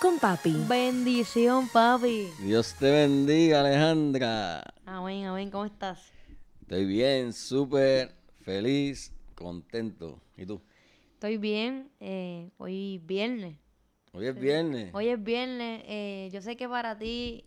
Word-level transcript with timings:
con 0.00 0.18
Papi. 0.18 0.54
Bendición, 0.68 1.68
papi. 1.68 2.28
Dios 2.40 2.74
te 2.78 2.90
bendiga, 2.90 3.60
Alejandra. 3.60 4.62
Amén, 4.86 5.26
amén. 5.26 5.50
¿Cómo 5.50 5.64
estás? 5.66 6.10
Estoy 6.62 6.86
bien, 6.86 7.32
súper 7.32 8.14
feliz, 8.42 9.12
contento. 9.34 10.20
¿Y 10.36 10.46
tú? 10.46 10.60
Estoy 11.14 11.36
bien. 11.36 11.90
eh, 12.00 12.50
hoy 12.56 12.98
viernes. 13.04 13.56
Hoy 14.12 14.26
es 14.26 14.34
viernes. 14.38 14.90
Hoy 14.94 15.08
es 15.08 15.22
viernes. 15.22 15.82
eh, 15.86 16.30
yo 16.32 16.40
sé 16.40 16.56
que 16.56 16.68
para 16.68 16.98
ti 16.98 17.44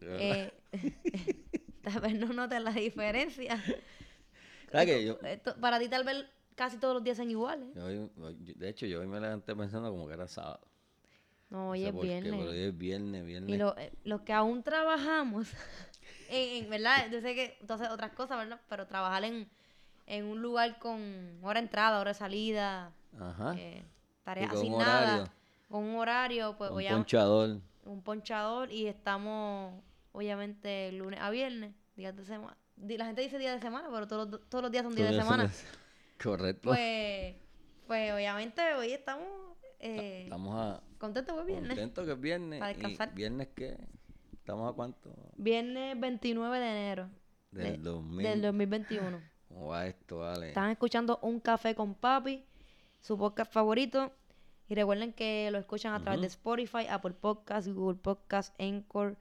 eh, 0.00 0.52
tal 1.82 2.00
vez 2.00 2.14
no 2.18 2.32
notes 2.32 2.62
la 2.62 2.72
diferencia. 2.72 3.62
¿Sabes 4.72 4.86
qué? 4.86 5.04
Yo, 5.04 5.18
Esto- 5.22 5.56
para 5.60 5.78
ti 5.78 5.88
tal 5.88 6.04
vez 6.04 6.24
casi 6.54 6.78
todos 6.78 6.94
los 6.94 7.04
días 7.04 7.16
son 7.18 7.30
iguales. 7.30 7.68
yo 7.74 8.08
de 8.56 8.68
hecho, 8.68 8.86
yo 8.86 9.00
hoy 9.00 9.06
me 9.06 9.20
levanté 9.20 9.54
pensando 9.54 9.90
como 9.90 10.06
que 10.08 10.14
era 10.14 10.26
sábado. 10.26 10.60
No, 11.54 11.70
hoy 11.70 11.84
No 11.84 11.84
sé 11.84 11.88
es 11.90 11.94
qué, 12.02 12.06
viernes. 12.08 12.32
pero 12.36 12.50
hoy 12.50 12.58
es 12.64 12.76
viernes, 12.78 13.24
viernes. 13.24 13.50
Y 13.54 13.56
lo- 13.58 13.78
eh, 13.78 13.92
los 14.02 14.22
que 14.22 14.32
aún 14.32 14.64
trabajamos, 14.64 15.46
en, 16.28 16.64
en- 16.64 16.70
¿verdad? 16.70 17.08
Yo 17.12 17.20
sé 17.20 17.34
que 17.36 17.56
haces 17.72 17.88
otras 17.90 18.10
cosas, 18.12 18.38
¿verdad? 18.38 18.60
Pero 18.68 18.88
trabajar 18.88 19.22
en, 19.22 19.48
en 20.06 20.24
un 20.24 20.42
lugar 20.42 20.80
con 20.80 21.38
hora 21.44 21.60
de 21.60 21.66
entrada, 21.66 22.00
hora 22.00 22.10
de 22.10 22.14
salida, 22.18 22.90
Ajá. 23.20 23.54
eh, 23.56 23.84
tareas 24.24 24.48
con 24.50 24.58
un 24.58 24.64
asignadas, 24.64 25.04
horario. 25.20 25.32
con 25.68 25.84
un 25.84 25.96
horario, 25.96 26.54
pues 26.58 26.70
un 26.72 26.82
ponchador. 26.88 27.60
un 27.84 28.02
ponchador 28.02 28.72
y 28.72 28.88
estamos, 28.88 29.80
obviamente, 30.10 30.90
lunes 30.90 31.20
a 31.20 31.30
viernes, 31.30 31.72
días 31.94 32.16
de 32.16 32.24
semana. 32.24 32.56
La 32.76 33.06
gente 33.06 33.20
dice 33.22 33.38
día 33.38 33.52
de 33.54 33.60
semana, 33.60 33.88
pero 33.92 34.08
todos 34.08 34.28
los, 34.28 34.40
todos 34.48 34.62
los 34.62 34.72
días 34.72 34.82
son 34.82 34.96
días 34.96 35.12
de 35.12 35.18
semana. 35.22 35.48
Correcto. 36.20 36.70
Pues, 36.70 37.36
pues 37.86 38.12
obviamente 38.12 38.60
hoy 38.74 38.92
estamos 38.92 39.28
eh, 39.78 40.22
Estamos 40.24 40.54
a, 40.56 40.82
contentos, 41.04 41.34
pues 41.34 41.46
viernes. 41.46 41.68
contentos 41.70 42.04
que 42.06 42.12
es 42.12 42.20
viernes. 42.20 42.58
Para 42.60 42.72
¿Y 42.72 42.74
descansar. 42.74 43.14
¿Viernes 43.14 43.48
qué? 43.54 43.76
¿Estamos 44.32 44.70
a 44.70 44.74
cuánto? 44.74 45.10
Viernes 45.36 45.98
29 45.98 46.58
de 46.60 46.66
enero 46.70 47.08
Del 47.50 47.72
de- 47.72 47.78
2000. 47.78 48.22
del 48.26 48.42
2021. 48.42 49.20
¿Cómo 49.48 49.68
va 49.68 49.86
esto, 49.86 50.18
vale? 50.18 50.48
Están 50.48 50.70
escuchando 50.70 51.18
Un 51.22 51.38
Café 51.40 51.74
con 51.74 51.94
Papi, 51.94 52.44
su 53.00 53.16
podcast 53.16 53.52
favorito. 53.52 54.12
Y 54.68 54.74
recuerden 54.74 55.12
que 55.12 55.50
lo 55.52 55.58
escuchan 55.58 55.92
a 55.94 56.00
través 56.00 56.20
de 56.22 56.26
Spotify, 56.26 56.86
Apple 56.88 57.12
Podcasts, 57.12 57.70
Google 57.72 57.98
Podcasts, 57.98 58.54
Anchor, 58.58 59.16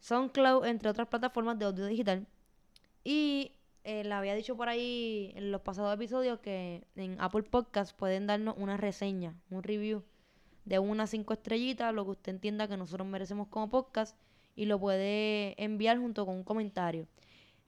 SoundCloud, 0.00 0.64
entre 0.64 0.88
otras 0.88 1.08
plataformas 1.08 1.58
de 1.58 1.64
audio 1.64 1.86
digital. 1.86 2.26
Y 3.02 3.52
eh, 3.84 4.04
le 4.04 4.12
había 4.14 4.34
dicho 4.34 4.56
por 4.56 4.68
ahí 4.68 5.32
en 5.34 5.50
los 5.50 5.60
pasados 5.62 5.92
episodios 5.94 6.38
que 6.38 6.84
en 6.94 7.20
Apple 7.20 7.42
Podcasts 7.42 7.92
pueden 7.94 8.26
darnos 8.28 8.54
una 8.58 8.76
reseña, 8.76 9.34
un 9.50 9.62
review 9.64 10.02
de 10.66 10.78
unas 10.78 11.08
cinco 11.10 11.32
estrellitas, 11.32 11.94
lo 11.94 12.04
que 12.04 12.10
usted 12.10 12.32
entienda 12.32 12.68
que 12.68 12.76
nosotros 12.76 13.08
merecemos 13.08 13.48
como 13.48 13.70
podcast, 13.70 14.14
y 14.54 14.66
lo 14.66 14.78
puede 14.78 15.54
enviar 15.62 15.96
junto 15.98 16.26
con 16.26 16.34
un 16.36 16.44
comentario. 16.44 17.06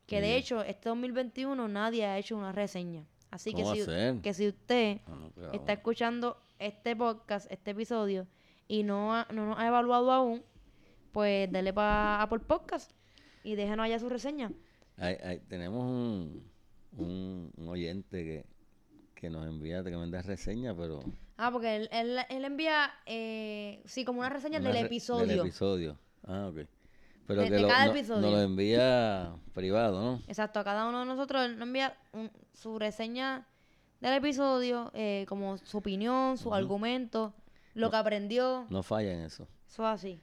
Que 0.06 0.20
de 0.20 0.36
hecho, 0.36 0.62
este 0.62 0.88
2021 0.91 1.69
nadie 1.69 2.04
ha 2.06 2.19
hecho 2.19 2.37
una 2.37 2.53
reseña. 2.53 3.04
Así 3.31 3.53
que 3.53 3.62
¿Cómo 3.62 3.75
si, 3.75 3.81
que 4.22 4.32
si 4.34 4.48
usted 4.48 5.00
Ah, 5.06 5.28
pero 5.34 5.53
está 5.53 5.72
escuchando 5.75 6.38
este 6.58 6.97
podcast, 6.97 7.50
este 7.53 7.70
episodio, 7.72 8.26
y 8.66 8.82
no, 8.84 9.14
ha- 9.14 9.26
no 9.32 9.47
nos 9.47 9.58
ha 9.58 9.66
evaluado 9.66 10.10
aún, 10.12 10.42
pues 11.12 11.50
dele 11.53 11.72
para 11.72 12.22
Apple 12.22 12.41
Podcast 12.41 12.91
y 13.44 13.54
déjenos 13.54 13.84
allá 13.84 13.98
su 13.98 14.08
reseña. 14.08 14.50
Hay- 14.97 15.16
hay- 15.22 15.38
tenemos 15.41 15.84
un, 15.84 16.42
un, 16.97 17.53
un 17.56 17.69
oyente 17.69 18.25
que, 18.25 18.47
que 19.19 19.29
nos 19.31 19.47
envía 19.47 19.83
tremendas 19.83 20.25
reseñas, 20.27 20.75
pero... 20.79 21.01
Ah, 21.37 21.51
porque 21.53 21.75
él, 21.77 21.89
él, 21.91 22.19
él 22.29 22.45
envía, 22.45 22.89
eh, 23.06 23.83
sí, 23.84 24.05
como 24.05 24.21
una 24.21 24.29
reseña 24.29 24.59
una 24.61 24.69
del 24.71 24.79
re- 24.81 24.87
episodio. 24.87 25.27
Del 25.27 25.41
episodio. 25.41 25.99
Ah, 26.25 26.47
ok. 26.51 26.67
Pero 27.27 27.43
De- 27.43 27.49
que 27.49 27.55
de 27.56 27.61
lo, 27.62 27.69
cada 27.69 27.87
no- 27.87 27.91
episodio. 27.93 28.21
nos 28.23 28.31
lo 28.33 28.41
envía 28.41 29.33
privado, 29.55 30.01
¿no? 30.01 30.23
Exacto, 30.29 30.61
a 30.61 30.65
cada 30.65 30.89
uno 30.89 31.01
de 31.01 31.06
nosotros 31.06 31.45
él 31.45 31.59
nos 31.59 31.67
envía 31.67 31.97
un- 32.12 32.31
su 32.55 32.79
reseña 32.79 33.47
del 34.01 34.15
episodio, 34.15 34.91
eh, 34.95 35.27
como 35.29 35.59
su 35.59 35.79
opinión, 35.79 36.39
su 36.39 36.55
argumento, 36.55 37.35
lo 37.75 37.91
que 37.91 37.97
aprendió, 37.97 38.67
No 38.71 38.83
falla 38.85 39.12
en 39.12 39.23
eso. 39.23 39.49
eso 39.67 39.85
así. 39.87 40.21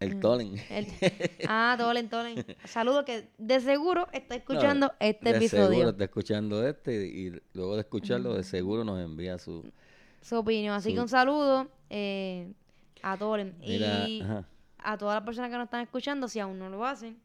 El 0.00 0.20
Tolen. 0.20 0.54
El- 0.70 0.86
ah, 1.48 1.74
Tolen, 1.76 2.08
Tolen. 2.08 2.44
Saludos 2.64 3.04
que 3.04 3.28
de 3.36 3.60
seguro 3.60 4.06
está 4.12 4.36
escuchando 4.36 4.86
No, 4.86 4.92
este 5.00 5.30
de 5.30 5.36
episodio. 5.36 5.68
seguro 5.68 5.88
está 5.90 6.04
escuchando 6.04 6.66
este 6.66 7.06
y, 7.06 7.32
luego 7.52 7.74
de 7.74 7.80
escucharlo, 7.80 8.34
de 8.34 8.44
seguro 8.44 8.84
nos 8.84 9.00
envía 9.00 9.38
su... 9.38 9.70
su 10.22 10.36
opinión. 10.36 10.74
Así 10.74 10.94
que 10.94 11.00
un 11.00 11.08
saludo 11.08 11.68
eh, 11.90 12.52
a 13.02 13.16
Tolen. 13.16 13.56
Mira, 13.58 14.08
y 14.08 14.20
ajá. 14.20 14.46
a 14.78 14.98
todas 14.98 15.16
las 15.16 15.24
personas 15.24 15.50
que 15.50 15.56
nos 15.56 15.64
están 15.64 15.80
escuchando, 15.80 16.28
si 16.28 16.38
aún 16.38 16.58
no 16.58 16.70
lo 16.70 16.86
hacen, 16.86 17.18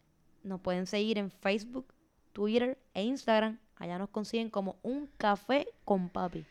nos 0.44 0.60
pueden 0.60 0.88
seguir 0.88 1.20
en 1.20 1.30
Facebook, 1.30 1.94
Twitter 2.32 2.80
e 2.94 3.04
Instagram. 3.04 3.60
Allá 3.76 4.00
nos 4.00 4.10
consiguen 4.10 4.50
como 4.50 4.78
un 4.82 5.10
café 5.18 5.68
con 5.86 6.10
papi. 6.10 6.46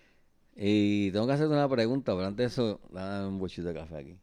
Y 0.54 1.10
tengo 1.12 1.26
que 1.26 1.32
hacerte 1.32 1.52
una 1.52 1.68
pregunta, 1.68 2.12
pero 2.14 2.26
antes 2.26 2.36
de 2.36 2.44
eso, 2.44 2.80
dame 2.90 3.26
un 3.26 3.38
bochito 3.38 3.68
de 3.68 3.74
café 3.74 3.96
aquí. 3.96 4.18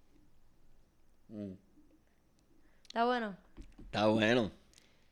¿Está 2.89 3.05
bueno? 3.05 3.35
Está 3.85 4.07
bueno. 4.07 4.51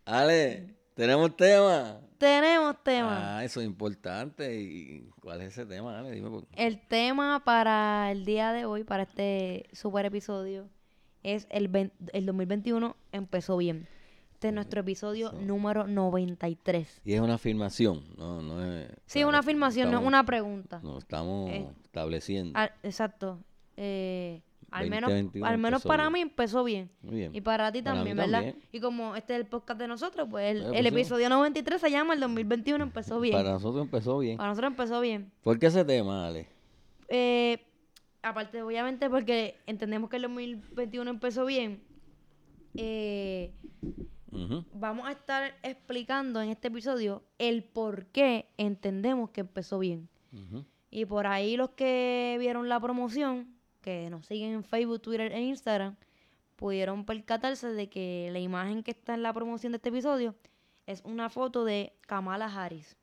Ale, 0.05 0.75
tenemos 0.93 1.35
tema. 1.35 1.99
Tenemos 2.17 2.75
tema. 2.83 3.37
Ah, 3.37 3.43
eso 3.45 3.59
es 3.61 3.67
importante. 3.67 4.59
¿Y 4.59 5.09
cuál 5.21 5.41
es 5.41 5.49
ese 5.49 5.65
tema? 5.65 5.99
Ale, 5.99 6.11
dime 6.11 6.29
por 6.29 6.45
El 6.55 6.79
tema 6.87 7.43
para 7.43 8.11
el 8.11 8.25
día 8.25 8.51
de 8.53 8.65
hoy, 8.65 8.83
para 8.83 9.03
este 9.03 9.65
super 9.73 10.05
episodio, 10.05 10.67
es 11.23 11.45
el, 11.51 11.69
vein- 11.69 11.91
el 12.13 12.25
2021 12.25 12.95
empezó 13.11 13.57
bien. 13.57 13.87
Este 14.33 14.47
es 14.49 14.53
nuestro 14.53 14.81
episodio 14.81 15.31
número 15.33 15.85
93. 15.87 17.01
Y 17.03 17.13
es 17.13 17.21
una 17.21 17.35
afirmación, 17.35 18.03
no, 18.17 18.41
no 18.41 18.63
es... 18.63 18.87
Sí, 19.07 19.19
es 19.19 19.25
una 19.25 19.39
afirmación, 19.39 19.89
no 19.91 19.99
es 19.99 20.05
una 20.05 20.23
pregunta. 20.25 20.79
No, 20.83 20.97
estamos 20.99 21.49
Eh, 21.51 21.67
estableciendo. 21.83 22.57
Al- 22.57 22.71
exacto. 22.83 23.39
Eh, 23.77 24.41
al 24.71 24.89
menos, 24.89 25.09
2021 25.09 25.45
al 25.45 25.57
menos 25.57 25.83
para 25.83 26.03
bien. 26.03 26.13
mí 26.13 26.19
empezó 26.21 26.63
bien. 26.63 26.89
Muy 27.01 27.15
bien. 27.15 27.35
Y 27.35 27.41
para 27.41 27.71
ti 27.71 27.81
Para 27.81 27.95
también, 27.95 28.17
¿verdad? 28.17 28.43
también. 28.43 28.59
Y 28.71 28.79
como 28.79 29.15
este 29.15 29.33
es 29.33 29.39
el 29.39 29.45
podcast 29.47 29.79
de 29.79 29.87
nosotros, 29.87 30.27
pues 30.29 30.51
el, 30.51 30.63
el 30.63 30.71
pues 30.71 30.85
episodio 30.87 31.29
93 31.29 31.79
se 31.81 31.89
llama 31.91 32.13
El 32.13 32.19
2021 32.19 32.83
empezó 32.83 33.19
bien. 33.19 33.35
Para 33.35 33.51
nosotros 33.51 33.83
empezó 33.83 34.17
bien. 34.19 34.37
Para 34.37 34.49
nosotros 34.49 34.71
empezó 34.71 34.99
bien. 35.01 35.31
¿Por 35.41 35.57
qué 35.59 35.67
ese 35.67 35.85
tema, 35.85 36.27
Ale? 36.27 36.47
Eh, 37.09 37.59
aparte, 38.21 38.61
obviamente, 38.61 39.09
porque 39.09 39.55
entendemos 39.65 40.09
que 40.09 40.17
el 40.17 40.23
2021 40.23 41.09
empezó 41.09 41.45
bien. 41.45 41.81
eh, 42.75 43.53
vamos 44.73 45.07
a 45.07 45.11
estar 45.11 45.55
explicando 45.63 46.41
en 46.41 46.49
este 46.49 46.67
episodio 46.67 47.23
el 47.39 47.63
por 47.63 48.05
qué 48.07 48.49
entendemos 48.57 49.29
que 49.31 49.41
empezó 49.41 49.79
bien. 49.79 50.09
Y 50.91 51.05
por 51.05 51.25
ahí 51.25 51.57
los 51.57 51.69
que 51.71 52.35
vieron 52.39 52.69
la 52.69 52.79
promoción, 52.79 53.56
que 53.87 54.09
nos 54.09 54.25
siguen 54.25 54.51
en 54.51 54.63
Facebook, 54.65 55.01
Twitter 55.01 55.31
e 55.31 55.39
Instagram, 55.39 55.95
pudieron 56.57 57.05
percatarse 57.05 57.69
de 57.69 57.87
que 57.87 58.27
la 58.33 58.39
imagen 58.39 58.83
que 58.83 58.91
está 58.91 59.13
en 59.13 59.23
la 59.23 59.31
promoción 59.31 59.71
de 59.71 59.77
este 59.77 59.87
episodio 59.87 60.35
es 60.87 61.01
una 61.05 61.29
foto 61.29 61.63
de 61.63 61.93
Kamala 62.01 62.47
Harris, 62.47 62.97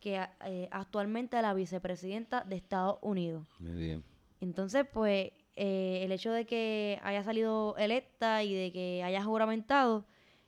que 0.00 0.26
eh, 0.44 0.68
actualmente 0.72 1.36
es 1.36 1.42
la 1.42 1.54
vicepresidenta 1.54 2.42
de 2.42 2.56
Estados 2.56 2.98
Unidos. 3.00 3.46
Muy 3.60 3.74
bien. 3.74 4.02
Entonces, 4.40 4.84
pues, 4.92 5.30
eh, 5.54 6.00
el 6.02 6.10
hecho 6.10 6.32
de 6.32 6.46
que 6.46 6.98
haya 7.04 7.22
salido 7.22 7.76
electa 7.78 8.42
y 8.42 8.54
de 8.54 8.72
que 8.72 9.04
haya 9.04 9.22
juramentado 9.22 10.04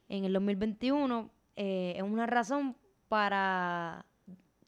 en 0.08 0.24
el 0.24 0.32
2021 0.32 1.30
eh, 1.54 1.94
es 1.96 2.02
una 2.02 2.26
razón 2.26 2.76
para 3.08 4.04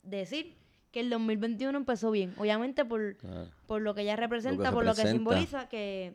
decir 0.05 0.60
que 0.91 1.01
el 1.01 1.11
2021 1.11 1.77
empezó 1.79 2.11
bien. 2.11 2.35
Obviamente 2.37 2.85
por, 2.85 3.17
por 3.67 3.83
lo 3.83 3.95
que 3.95 4.03
ella 4.03 4.17
representa, 4.17 4.73
por 4.73 4.85
lo 4.85 4.95
que 4.95 5.07
simboliza, 5.07 5.69
que, 5.69 6.15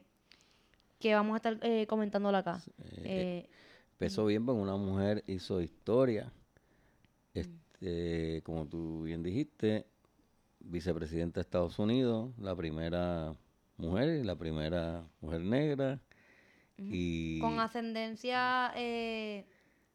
que 1.00 1.14
vamos 1.14 1.34
a 1.34 1.38
estar 1.38 1.58
eh, 1.62 1.86
comentándolo 1.88 2.38
acá. 2.38 2.62
Eh, 2.98 3.48
Empezó 3.94 4.26
bien 4.26 4.46
porque 4.46 4.62
una 4.62 4.76
mujer 4.76 5.24
hizo 5.28 5.62
historia. 5.62 6.32
Este, 7.34 8.42
como 8.44 8.68
tú 8.68 9.04
bien 9.04 9.24
dijiste, 9.24 9.86
vicepresidenta 10.60 11.36
de 11.40 11.42
Estados 11.42 11.80
Unidos, 11.80 12.32
la 12.38 12.56
primera 12.56 13.36
mujer 13.78 14.26
la 14.26 14.36
primera 14.36 15.08
mujer 15.22 15.42
negra. 15.42 16.00
y 16.78 17.40
Con 17.40 17.60
ascendencia 17.60 18.74
eh, 18.76 19.46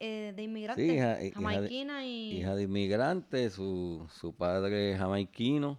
eh, 0.01 0.33
de 0.35 0.43
inmigrantes. 0.43 0.85
Sí, 0.85 0.97
hija- 0.97 1.23
hija 1.23 1.61
de- 1.61 2.07
y... 2.07 2.39
hija 2.39 2.55
de 2.57 2.63
inmigrantes, 2.65 3.53
su, 3.53 4.07
su 4.11 4.33
padre 4.35 4.97
jamaiquino 4.99 5.79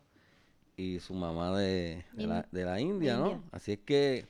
y 0.78 1.00
su 1.00 1.14
mamá 1.14 1.58
de, 1.60 2.06
de 2.14 2.28
la, 2.28 2.48
de 2.52 2.64
la 2.66 2.80
India, 2.80 3.18
¿no? 3.18 3.32
India. 3.32 3.42
Así 3.52 3.74
es 3.74 3.80
que 3.80 4.26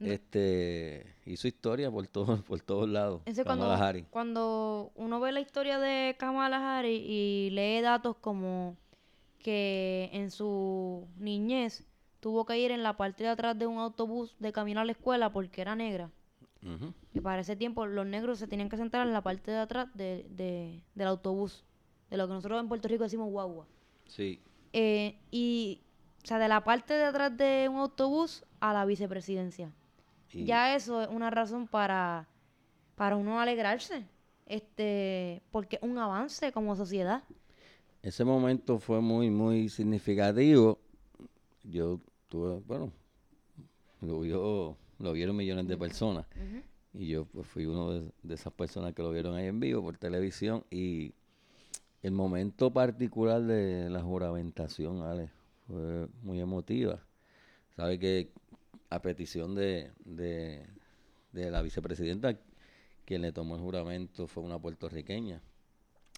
este 0.00 1.14
hizo 1.26 1.46
historia 1.48 1.90
por 1.90 2.06
todos 2.06 2.42
por 2.44 2.60
todos 2.60 2.88
lados. 2.88 3.22
Ese 3.26 3.44
Kamala 3.44 3.66
cuando, 3.68 3.84
Harris. 3.84 4.04
cuando 4.10 4.92
uno 4.96 5.20
ve 5.20 5.32
la 5.32 5.40
historia 5.40 5.78
de 5.78 6.16
Kamala 6.18 6.78
Harris 6.78 7.00
y 7.04 7.50
lee 7.52 7.80
datos 7.82 8.16
como 8.16 8.76
que 9.38 10.10
en 10.12 10.30
su 10.30 11.06
niñez 11.18 11.84
tuvo 12.20 12.44
que 12.44 12.58
ir 12.58 12.70
en 12.70 12.82
la 12.82 12.96
parte 12.96 13.24
de 13.24 13.30
atrás 13.30 13.58
de 13.58 13.66
un 13.66 13.78
autobús 13.78 14.34
de 14.38 14.52
camino 14.52 14.80
a 14.80 14.84
la 14.84 14.92
escuela 14.92 15.32
porque 15.32 15.60
era 15.62 15.74
negra. 15.74 16.10
Ujú. 16.62 16.92
Y 17.14 17.20
para 17.20 17.40
ese 17.40 17.56
tiempo 17.56 17.86
los 17.86 18.06
negros 18.06 18.38
se 18.38 18.46
tenían 18.46 18.68
que 18.68 18.76
sentar 18.76 19.06
en 19.06 19.12
la 19.12 19.22
parte 19.22 19.50
de 19.50 19.58
atrás 19.58 19.88
de, 19.94 20.26
de- 20.30 20.82
del 20.94 21.08
autobús, 21.08 21.64
de 22.10 22.16
lo 22.16 22.26
que 22.28 22.34
nosotros 22.34 22.60
en 22.60 22.68
Puerto 22.68 22.88
Rico 22.88 23.04
decimos 23.04 23.30
guagua. 23.30 23.66
Sí, 24.06 24.40
Eh, 24.72 25.18
y, 25.30 25.80
o 26.22 26.26
sea, 26.26 26.38
de 26.38 26.46
la 26.48 26.62
parte 26.62 26.94
de 26.94 27.04
atrás 27.04 27.36
de 27.36 27.68
un 27.68 27.78
autobús 27.78 28.44
a 28.60 28.72
la 28.72 28.84
vicepresidencia. 28.84 29.72
y- 30.32 30.44
Ya 30.44 30.74
eso 30.76 31.02
es 31.02 31.08
una 31.08 31.30
razón 31.30 31.66
para, 31.66 32.28
para 32.94 33.16
uno 33.16 33.40
alegrarse, 33.40 34.06
este, 34.46 35.42
porque 35.50 35.76
es 35.76 35.82
un 35.82 35.98
avance 35.98 36.52
como 36.52 36.76
sociedad. 36.76 37.22
ese 38.02 38.24
momento 38.24 38.78
fue 38.78 39.00
muy 39.00 39.28
muy 39.30 39.68
significativo. 39.68 40.78
Yo 41.64 42.00
tuve, 42.28 42.60
bueno, 42.66 42.90
lo 44.00 44.20
vio 44.20 44.76
lo 45.00 45.12
vieron 45.12 45.36
millones 45.36 45.66
de 45.66 45.76
personas. 45.76 46.26
Y 46.92 47.08
yo 47.08 47.24
pues, 47.24 47.46
fui 47.46 47.66
uno 47.66 47.90
de, 47.90 48.12
de 48.22 48.34
esas 48.34 48.52
personas 48.52 48.94
que 48.94 49.02
lo 49.02 49.10
vieron 49.10 49.34
ahí 49.34 49.46
en 49.46 49.58
vivo 49.58 49.82
por 49.82 49.96
televisión. 49.96 50.64
Y 50.70 51.14
el 52.02 52.12
momento 52.12 52.70
particular 52.72 53.42
de 53.42 53.90
la 53.90 54.02
juramentación, 54.02 55.02
Ale, 55.02 55.30
fue 55.66 56.08
muy 56.22 56.40
emotiva. 56.40 57.00
Sabe 57.76 57.98
que 57.98 58.30
a 58.90 59.00
petición 59.00 59.54
de, 59.54 59.92
de, 60.04 60.66
de 61.32 61.50
la 61.50 61.62
vicepresidenta, 61.62 62.36
quien 63.04 63.22
le 63.22 63.32
tomó 63.32 63.56
el 63.56 63.62
juramento 63.62 64.26
fue 64.26 64.42
una 64.42 64.58
puertorriqueña, 64.58 65.40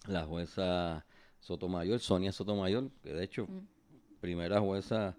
la 0.07 0.25
jueza 0.25 1.05
Sotomayor, 1.39 1.99
Sonia 1.99 2.31
Sotomayor, 2.31 2.89
que 3.01 3.13
de 3.13 3.23
hecho, 3.23 3.47
primera 4.19 4.59
jueza 4.59 5.15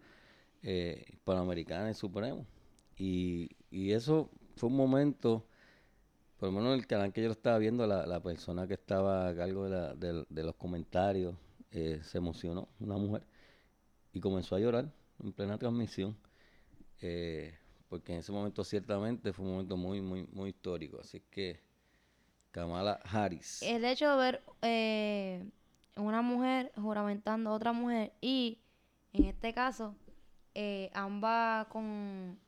eh, 0.63 1.05
hispanoamericana 1.13 1.89
en 1.89 1.95
Supremo. 1.95 2.47
Y, 2.99 3.51
y 3.71 3.93
eso 3.93 4.31
fue 4.57 4.69
un 4.69 4.77
momento, 4.77 5.47
por 6.39 6.51
lo 6.51 6.57
menos 6.61 6.75
el 6.75 6.87
canal 6.87 7.13
que 7.13 7.23
yo 7.23 7.29
lo 7.29 7.33
estaba 7.33 7.59
viendo, 7.59 7.87
la, 7.87 8.07
la 8.07 8.21
persona 8.23 8.67
que 8.67 8.75
estaba 8.75 9.29
a 9.29 9.35
cargo 9.37 9.65
de, 9.65 9.71
la- 9.71 9.95
del- 9.95 10.27
de 10.29 10.45
los 10.45 10.55
comentarios 10.57 11.35
eh, 11.73 12.01
se 12.05 12.19
emocionó, 12.19 12.69
una 12.81 12.97
mujer, 12.97 13.25
y 14.13 14.21
comenzó 14.21 14.57
a 14.57 14.61
llorar 14.61 14.93
en 15.23 15.33
plena 15.33 15.59
transmisión, 15.59 16.17
eh, 17.01 17.55
porque 17.89 18.13
en 18.15 18.21
ese 18.21 18.33
momento 18.33 18.65
ciertamente 18.65 19.33
fue 19.33 19.45
un 19.47 19.53
momento 19.53 19.77
muy, 19.77 20.01
muy, 20.01 20.27
muy 20.33 20.51
histórico. 20.51 21.01
Así 21.01 21.21
que 21.31 21.61
Kamala 22.51 23.01
Harris. 23.05 23.63
El 23.63 23.85
hecho 23.85 24.11
de 24.11 24.17
ver 24.17 24.43
eh, 24.63 25.45
una 25.97 26.23
mujer 26.23 26.73
juramentando 26.77 27.51
a 27.51 27.55
otra 27.55 27.73
mujer 27.73 28.13
y, 28.21 28.59
en 29.13 29.25
este 29.25 29.53
caso, 29.53 29.95
eh, 30.55 30.91
ambas 30.95 31.67
con, 31.69 32.39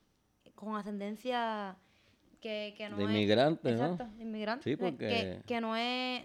con 0.57 0.75
ascendencia 0.77 1.77
que, 2.41 2.75
que 2.77 2.89
no 2.91 2.97
De 2.97 3.05
es... 3.05 3.11
inmigrantes, 3.11 3.79
¿no? 3.79 3.93
Exacto, 3.93 4.17
de 4.17 4.23
inmigrante. 4.25 4.65
Sí, 4.65 4.71
eh, 4.71 4.77
que, 4.77 4.83
porque- 4.83 5.43
que 5.47 5.61
no 5.61 5.77
es 5.77 6.25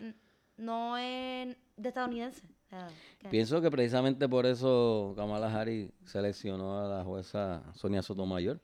no 0.58 0.98
es 0.98 1.56
de 1.78 1.90
estadounidense. 1.90 2.44
Pienso 3.30 3.62
que 3.62 3.70
precisamente 3.70 4.30
por 4.30 4.46
eso 4.46 5.14
Kamala 5.18 5.54
Harris 5.54 5.92
seleccionó 6.06 6.80
a 6.80 6.88
la 6.88 7.04
jueza 7.04 7.64
Sonia 7.74 8.02
Sotomayor, 8.02 8.62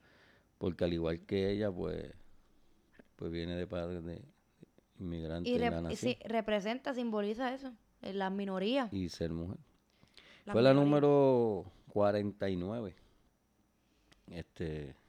porque 0.57 0.85
al 0.85 0.93
igual 0.93 1.19
que 1.25 1.51
ella, 1.51 1.71
pues, 1.71 2.13
pues 3.17 3.31
viene 3.31 3.55
de 3.55 3.67
padres 3.67 4.03
de 4.05 4.21
inmigrantes 4.99 5.51
y, 5.51 5.57
la 5.57 5.81
representa, 6.29 6.93
simboliza 6.93 7.53
eso, 7.53 7.73
eh, 8.01 8.13
las 8.13 8.31
minorías. 8.31 8.91
y 8.93 9.09
ser 9.09 9.31
mujer. 9.31 9.57
Fue 10.45 10.61
la 10.61 10.73
número 10.73 11.65
49. 11.89 12.95
Este, 14.27 14.85
la- 14.87 15.06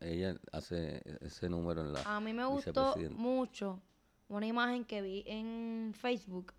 ella 0.00 0.36
hace 0.52 1.02
ese 1.20 1.48
número 1.48 1.82
en 1.82 1.92
la 1.92 2.02
A 2.16 2.20
mí 2.20 2.32
me 2.32 2.44
gustó 2.46 2.94
mucho 3.16 3.80
una 4.28 4.46
imagen 4.46 4.84
que 4.84 5.02
vi 5.02 5.24
en 5.26 5.92
Facebook 5.94 6.52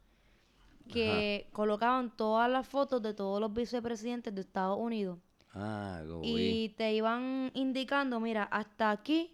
que 0.92 1.48
colocaban 1.51 2.16
todas 2.16 2.50
las 2.50 2.68
fotos 2.68 3.01
de 3.01 3.13
todos 3.13 3.42
los 3.42 3.51
vicepresidentes 3.51 4.33
de 4.36 4.42
Estados 4.42 4.77
Unidos 4.80 5.18
Ah, 5.54 6.04
vi. 6.22 6.66
y 6.66 6.69
te 6.69 6.94
iban 6.94 7.50
indicando, 7.56 8.19
mira, 8.19 8.44
hasta 8.44 8.92
aquí 8.92 9.31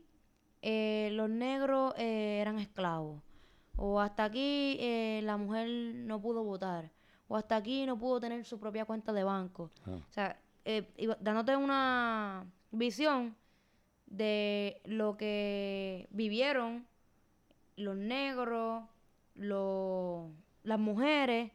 eh, 0.62 1.10
los 1.14 1.30
negros 1.30 1.94
eh, 1.98 2.38
eran 2.40 2.60
esclavos 2.60 3.22
o 3.76 4.00
hasta 4.00 4.26
aquí 4.26 4.78
eh, 4.80 5.22
la 5.24 5.36
mujer 5.38 5.68
no 5.96 6.22
pudo 6.22 6.44
votar 6.44 6.92
o 7.28 7.36
hasta 7.36 7.56
aquí 7.56 7.86
no 7.86 7.98
pudo 7.98 8.20
tener 8.20 8.46
su 8.46 8.60
propia 8.60 8.86
cuenta 8.86 9.12
de 9.12 9.24
banco. 9.24 9.72
Ah. 9.86 9.92
O 10.10 10.12
sea, 10.14 10.40
iba- 10.98 11.18
dándote 11.20 11.56
una 11.58 12.46
visión 12.72 13.36
de 14.12 14.82
lo 14.84 15.16
que 15.18 16.08
vivieron 16.12 16.86
los 17.78 17.96
negros, 17.96 18.84
los, 19.36 20.30
las 20.64 20.80
mujeres, 20.80 21.52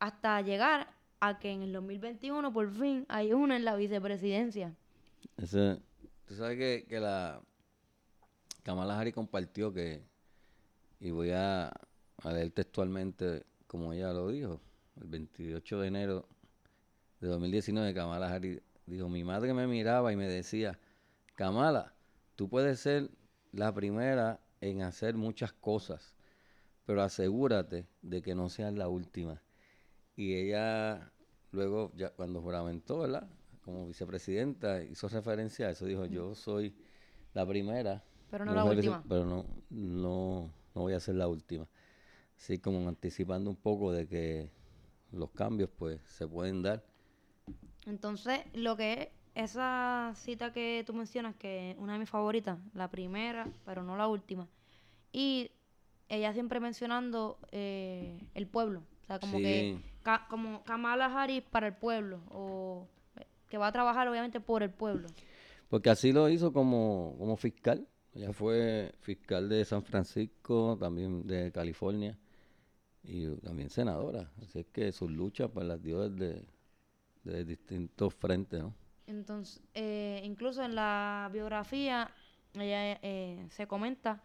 hasta 0.00 0.40
llegar 0.42 0.92
a 1.20 1.38
que 1.38 1.50
en 1.50 1.62
el 1.62 1.72
2021 1.72 2.52
por 2.52 2.70
fin 2.70 3.06
hay 3.08 3.32
una 3.32 3.56
en 3.56 3.64
la 3.64 3.76
vicepresidencia. 3.76 4.74
Ese, 5.36 5.78
tú 6.26 6.34
sabes 6.34 6.58
que, 6.58 6.86
que 6.88 7.00
la 7.00 7.40
Kamala 8.64 8.98
Harris 8.98 9.14
compartió 9.14 9.72
que, 9.72 10.02
y 11.00 11.10
voy 11.10 11.30
a, 11.30 11.68
a 11.68 12.32
leer 12.32 12.50
textualmente 12.50 13.44
como 13.68 13.92
ella 13.92 14.12
lo 14.12 14.28
dijo, 14.28 14.60
el 15.00 15.06
28 15.06 15.80
de 15.80 15.86
enero 15.86 16.28
de 17.20 17.28
2019 17.28 17.94
Kamala 17.94 18.32
Harris 18.32 18.60
dijo, 18.86 19.08
mi 19.08 19.22
madre 19.22 19.54
me 19.54 19.68
miraba 19.68 20.12
y 20.12 20.16
me 20.16 20.28
decía, 20.28 20.78
Kamala, 21.38 21.94
tú 22.34 22.48
puedes 22.48 22.80
ser 22.80 23.12
la 23.52 23.72
primera 23.72 24.40
en 24.60 24.82
hacer 24.82 25.14
muchas 25.14 25.52
cosas, 25.52 26.16
pero 26.84 27.00
asegúrate 27.00 27.86
de 28.02 28.22
que 28.22 28.34
no 28.34 28.48
seas 28.48 28.74
la 28.74 28.88
última. 28.88 29.40
Y 30.16 30.34
ella 30.34 31.12
luego, 31.52 31.92
ya 31.94 32.10
cuando 32.10 32.42
juramentó, 32.42 32.98
¿verdad? 32.98 33.30
Como 33.64 33.86
vicepresidenta, 33.86 34.82
hizo 34.82 35.06
referencia 35.06 35.68
a 35.68 35.70
eso, 35.70 35.86
dijo, 35.86 36.06
yo 36.06 36.34
soy 36.34 36.74
la 37.34 37.46
primera. 37.46 38.02
Pero 38.32 38.44
no 38.44 38.52
la 38.52 38.64
última. 38.64 39.04
Pero 39.08 39.24
no, 39.24 39.46
no, 39.70 40.52
no 40.74 40.80
voy 40.80 40.94
a 40.94 40.98
ser 40.98 41.14
la 41.14 41.28
última. 41.28 41.68
Así 42.36 42.58
como 42.58 42.88
anticipando 42.88 43.48
un 43.48 43.56
poco 43.56 43.92
de 43.92 44.08
que 44.08 44.50
los 45.12 45.30
cambios 45.30 45.70
pues 45.78 46.00
se 46.08 46.26
pueden 46.26 46.62
dar. 46.62 46.84
Entonces, 47.86 48.40
lo 48.54 48.76
que 48.76 48.92
es 48.94 49.08
esa 49.42 50.12
cita 50.16 50.52
que 50.52 50.82
tú 50.86 50.92
mencionas, 50.94 51.34
que 51.36 51.70
es 51.72 51.78
una 51.78 51.92
de 51.94 51.98
mis 52.00 52.10
favoritas, 52.10 52.58
la 52.74 52.88
primera, 52.90 53.46
pero 53.64 53.82
no 53.82 53.96
la 53.96 54.08
última, 54.08 54.48
y 55.12 55.50
ella 56.08 56.32
siempre 56.32 56.60
mencionando 56.60 57.38
eh, 57.52 58.18
el 58.34 58.46
pueblo, 58.46 58.82
o 59.02 59.06
sea, 59.06 59.18
como 59.18 59.38
que 59.38 59.74
Sí. 59.76 59.82
ca- 60.02 60.26
como 60.28 60.62
Kamala 60.64 61.06
Harris 61.06 61.42
para 61.42 61.66
el 61.68 61.74
pueblo, 61.74 62.20
o 62.30 62.86
eh, 63.16 63.26
que 63.48 63.58
va 63.58 63.68
a 63.68 63.72
trabajar 63.72 64.08
obviamente 64.08 64.40
por 64.40 64.62
el 64.62 64.70
pueblo. 64.70 65.08
Porque 65.68 65.90
así 65.90 66.12
lo 66.12 66.28
hizo 66.30 66.52
como, 66.52 67.14
como 67.18 67.36
fiscal. 67.36 67.86
Ella 68.14 68.32
fue 68.32 68.94
fiscal 69.00 69.48
de 69.50 69.64
San 69.66 69.82
Francisco, 69.82 70.76
también 70.80 71.26
de 71.26 71.52
California 71.52 72.16
y 73.04 73.28
también 73.36 73.68
senadora. 73.68 74.30
Así 74.42 74.60
es 74.60 74.66
que 74.72 74.90
sus 74.92 75.10
luchas 75.10 75.50
pues 75.52 75.66
las 75.66 75.80
dio 75.82 76.08
desde, 76.08 76.46
desde 77.22 77.44
distintos 77.44 78.14
frentes, 78.14 78.60
¿no? 78.62 78.74
Entonces, 79.08 79.62
eh, 79.74 80.20
incluso 80.24 80.62
en 80.62 80.74
la 80.76 81.30
biografía, 81.32 82.10
ella 82.54 82.98
eh, 83.02 83.46
se 83.50 83.66
comenta 83.66 84.22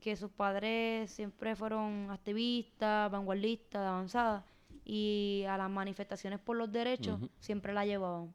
que 0.00 0.16
sus 0.16 0.30
padres 0.30 1.10
siempre 1.12 1.54
fueron 1.56 2.10
activistas, 2.10 3.10
vanguardistas, 3.10 3.82
de 3.82 3.88
avanzada, 3.88 4.44
y 4.84 5.44
a 5.48 5.56
las 5.58 5.70
manifestaciones 5.70 6.40
por 6.40 6.56
los 6.56 6.72
derechos 6.72 7.20
siempre 7.40 7.72
la 7.74 7.86
llevaban. 7.86 8.34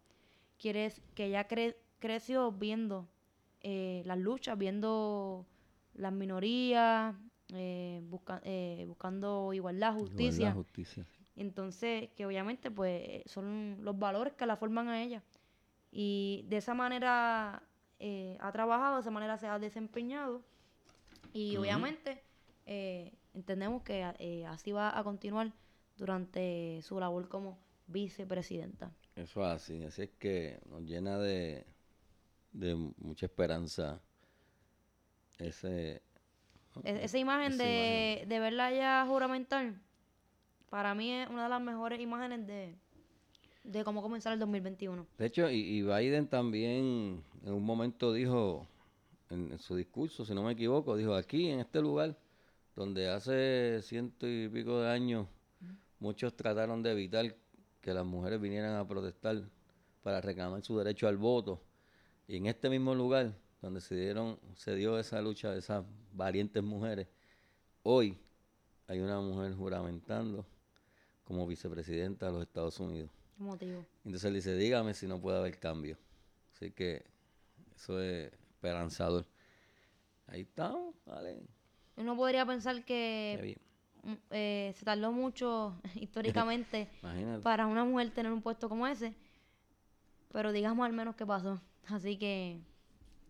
Quiere 0.60 0.94
que 1.16 1.25
ella 1.25 1.48
cre- 1.48 1.75
creció 2.00 2.51
viendo 2.51 3.08
eh, 3.62 4.04
las 4.06 4.18
luchas, 4.20 4.58
viendo 4.58 5.46
las 5.96 6.13
minorías, 6.13 7.16
eh, 7.54 8.01
busca- 8.04 8.42
eh, 8.46 8.86
buscando 8.88 9.54
igualdad, 9.54 9.94
justicia. 9.96 10.50
Igualdad, 10.50 10.54
justicia. 10.54 11.06
Entonces, 11.36 12.10
que 12.16 12.25
obviamente 12.25 12.72
pues 12.72 13.24
son 13.27 13.77
los 13.84 13.98
valores 14.00 14.34
que 14.36 14.46
la 14.46 14.58
forman 14.58 14.88
a 14.89 15.01
ella. 15.04 15.24
Y 16.00 16.46
de 16.48 16.58
esa 16.58 16.75
manera 16.75 17.63
eh, 17.98 18.38
ha 18.39 18.51
trabajado, 18.51 18.98
de 18.98 19.01
esa 19.01 19.10
manera 19.10 19.39
se 19.39 19.48
ha 19.48 19.58
desempeñado. 19.58 20.44
Y 21.34 21.58
obviamente 21.58 22.22
eh, 22.68 23.18
entendemos 23.34 23.82
que 23.82 24.08
eh, 24.20 24.46
así 24.46 24.72
va 24.72 24.96
a 24.96 25.04
continuar 25.04 25.51
durante 25.98 26.84
su 26.84 27.00
labor 27.00 27.27
como 27.27 27.58
vicepresidenta. 27.88 28.92
Eso 29.16 29.42
es 29.42 29.48
así, 29.48 29.84
así 29.86 30.04
es 30.04 30.12
que 30.20 30.60
nos 30.70 30.84
llena 30.84 31.18
de, 31.18 31.66
de 32.51 32.75
mucha 32.75 33.25
esperanza 33.25 34.00
ese... 35.39 36.04
E-, 36.84 37.06
esa 37.06 37.18
imagen 37.18 37.58
de, 37.58 38.24
de 38.27 38.39
verla 38.39 38.72
ya 38.72 39.04
juramental, 39.08 39.82
para 40.70 40.94
mí 40.94 41.12
es 41.12 41.27
una 41.27 41.46
de 41.46 41.50
las 41.50 41.62
mejores 41.62 42.00
imágenes 42.00 42.46
de, 42.46 42.77
de 43.68 43.84
cómo 43.84 44.02
comenzar 44.02 44.34
el 44.34 44.40
2021. 44.40 45.06
De 45.18 45.26
hecho, 45.26 45.50
y, 45.50 45.82
Biden 45.82 46.28
también 46.28 47.22
en 47.46 47.54
un 47.54 47.64
momento 47.64 48.14
dijo, 48.14 48.66
en, 49.30 49.58
su 49.60 49.76
discurso, 49.76 50.26
si 50.26 50.34
no 50.34 50.44
me 50.44 50.54
equivoco, 50.54 50.96
dijo, 50.96 51.14
aquí 51.14 51.50
en 51.50 51.60
este 51.60 51.82
lugar, 51.82 52.18
donde 52.76 53.10
hace 53.10 53.82
ciento 53.82 54.28
y 54.28 54.48
pico 54.48 54.80
de 54.80 54.90
años 54.90 55.28
muchos 56.00 56.36
trataron 56.36 56.82
de 56.82 56.92
evitar 56.92 57.36
que 57.82 57.94
las 57.94 58.06
mujeres 58.06 58.40
vinieran 58.40 58.76
a 58.76 58.88
protestar 58.88 59.44
para 60.02 60.22
reclamar 60.22 60.64
su 60.64 60.78
derecho 60.78 61.08
al 61.08 61.18
voto, 61.18 61.62
y 62.28 62.38
en 62.38 62.46
este 62.46 62.70
mismo 62.70 62.96
lugar, 62.96 63.34
donde 63.62 63.82
se, 63.82 63.96
dieron, 63.96 64.40
se 64.56 64.76
dio 64.76 64.98
esa 64.98 65.22
lucha 65.22 65.52
de 65.52 65.60
esas 65.60 65.84
valientes 66.14 66.64
mujeres, 66.64 67.08
hoy 67.84 68.18
hay 68.88 69.00
una 69.00 69.20
mujer 69.20 69.54
juramentando 69.54 70.46
como 71.26 71.46
vicepresidenta 71.46 72.28
de 72.28 72.32
los 72.32 72.42
Estados 72.44 72.80
Unidos. 72.80 73.17
Motivo. 73.38 73.86
Entonces 74.03 74.25
él 74.25 74.34
dice, 74.34 74.56
dígame 74.56 74.94
si 74.94 75.08
no 75.08 75.20
puede 75.20 75.38
haber 75.38 75.60
cambio. 75.60 75.98
Así 76.53 76.72
que 76.72 77.06
eso 77.75 78.01
es 78.01 78.32
esperanzador. 78.50 79.25
Ahí 80.27 80.41
estamos, 80.41 80.96
vale. 81.06 81.39
Uno 81.96 82.15
podría 82.15 82.46
pensar 82.46 82.84
que 82.84 83.58
mm, 84.03 84.13
eh, 84.32 84.74
se 84.75 84.86
tardó 84.86 85.12
mucho 85.12 85.79
históricamente 85.96 86.89
para 87.44 87.67
una 87.67 87.86
mujer 87.86 88.12
tener 88.12 88.32
un 88.32 88.41
puesto 88.41 88.70
como 88.70 88.88
ese, 88.88 89.13
pero 90.32 90.51
digamos 90.51 90.86
al 90.86 90.94
menos 90.94 91.15
qué 91.15 91.25
pasó. 91.25 91.62
Así 91.88 92.17
que 92.17 92.60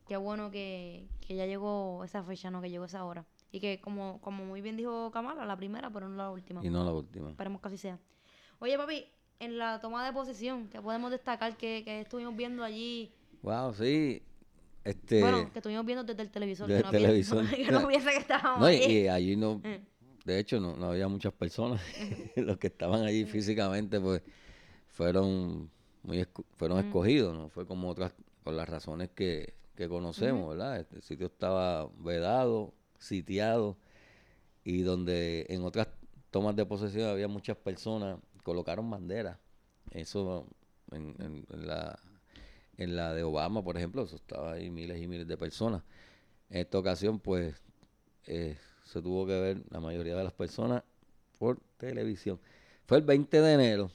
qué 0.08 0.18
bueno 0.18 0.50
que, 0.50 1.08
que 1.20 1.36
ya 1.36 1.46
llegó 1.46 2.04
esa 2.04 2.24
fecha, 2.24 2.50
¿no? 2.50 2.62
Que 2.62 2.70
llegó 2.70 2.86
esa 2.86 3.04
hora. 3.04 3.26
Y 3.52 3.60
que 3.60 3.80
como, 3.80 4.20
como 4.22 4.46
muy 4.46 4.62
bien 4.62 4.78
dijo 4.78 5.12
Kamala, 5.12 5.46
la 5.46 5.56
primera, 5.56 5.90
pero 5.90 6.10
no 6.10 6.16
la 6.18 6.32
última. 6.32 6.66
Y 6.66 6.70
no 6.70 6.84
la 6.84 6.92
última. 6.92 7.30
Esperemos 7.30 7.62
que 7.62 7.68
así 7.68 7.78
sea. 7.78 8.00
Oye, 8.60 8.78
papi, 8.78 9.06
en 9.40 9.58
la 9.58 9.80
toma 9.80 10.06
de 10.06 10.14
posesión, 10.14 10.68
que 10.68 10.82
podemos 10.82 11.12
destacar 11.12 11.58
que, 11.58 11.84
que 11.84 12.02
estuvimos 12.02 12.36
viendo 12.36 12.64
allí. 12.64 13.12
Wow, 13.42 13.74
sí. 13.74 14.22
Este, 14.84 15.20
bueno, 15.20 15.52
que 15.52 15.60
estuvimos 15.60 15.86
viendo 15.86 16.04
desde 16.04 16.22
el 16.22 16.30
televisor. 16.30 16.68
Desde 16.68 16.86
el 16.86 16.92
televisor. 16.92 17.50
que 17.56 17.72
no 17.72 17.80
hubiese 17.86 18.10
que 18.10 18.18
estábamos 18.18 18.62
no, 18.62 18.66
allí. 18.68 18.84
Y, 18.86 19.08
allí 19.08 19.36
no, 19.36 19.62
eh. 19.64 19.82
de 20.26 20.40
hecho, 20.40 20.60
no, 20.60 20.76
no 20.76 20.92
había 20.92 21.08
muchas 21.08 21.34
personas. 21.34 21.82
Los 22.36 22.58
que 22.58 22.68
estaban 22.68 23.04
allí 23.04 23.26
físicamente, 23.26 24.00
pues, 24.00 24.22
fueron 24.88 25.70
muy 26.04 26.26
fueron 26.56 26.80
escogidos, 26.80 27.36
¿no? 27.36 27.50
Fue 27.50 27.68
como 27.68 27.90
otras, 27.90 28.14
por 28.44 28.54
las 28.54 28.68
razones 28.68 29.10
que, 29.14 29.56
que 29.76 29.90
conocemos, 29.90 30.50
¿verdad? 30.50 30.80
Este 30.80 31.02
sitio 31.02 31.28
estaba 31.28 31.90
vedado, 31.98 32.74
sitiado, 32.98 33.78
y 34.64 34.84
donde 34.84 35.46
en 35.50 35.64
otras 35.64 35.90
tomas 36.32 36.56
de 36.56 36.66
posesión 36.66 37.10
había 37.10 37.28
muchas 37.28 37.58
personas 37.58 38.20
colocaron 38.48 38.90
banderas. 38.90 39.38
Eso 39.92 40.48
en, 40.92 41.46
la, 41.50 42.00
en 42.78 42.96
la 42.96 43.14
de 43.14 43.24
Obama, 43.24 43.62
por 43.62 43.76
ejemplo, 43.76 44.04
eso 44.04 44.16
estaba 44.16 44.54
ahí 44.54 44.70
miles 44.70 45.02
y 45.02 45.06
miles 45.06 45.28
de 45.28 45.36
personas. 45.36 45.84
En 46.50 46.62
esta 46.62 46.80
ocasión, 46.80 47.20
pues, 47.20 47.62
eh, 48.26 48.58
se 48.86 49.02
tuvo 49.02 49.28
que 49.28 49.38
ver 49.38 49.64
la 49.70 49.82
mayoría 49.82 50.16
de 50.16 50.24
las 50.24 50.32
personas 50.32 50.82
por 51.38 51.60
televisión. 51.76 52.40
Fue 52.86 52.98
el 53.00 53.04
20 53.04 53.42
de 53.42 53.54
enero 53.54 53.92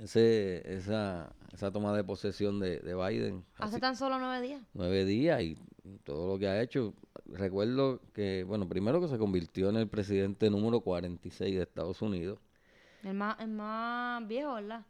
ese, 0.00 0.62
esa, 0.72 1.32
esa 1.52 1.72
toma 1.72 1.96
de 1.96 2.04
posesión 2.04 2.60
de, 2.60 2.78
Biden. 2.80 3.44
Hace 3.58 3.80
tan 3.80 3.96
solo 3.96 4.20
nueve 4.20 4.46
días. 4.46 4.62
Nueve 4.74 5.04
días 5.04 5.42
y 5.42 5.56
todo 6.04 6.28
lo 6.28 6.38
que 6.38 6.46
ha 6.46 6.62
hecho. 6.62 6.94
Recuerdo 7.26 8.00
que, 8.12 8.44
bueno, 8.44 8.68
primero 8.68 9.00
que 9.00 9.08
se 9.08 9.18
convirtió 9.18 9.70
en 9.70 9.76
el 9.76 9.88
presidente 9.88 10.48
número 10.50 10.80
46 10.80 11.56
de 11.56 11.62
Estados 11.62 12.02
Unidos. 12.02 12.38
El 13.06 13.14
más, 13.14 13.38
el 13.38 13.48
más 13.48 14.26
viejo, 14.26 14.54
¿verdad? 14.54 14.84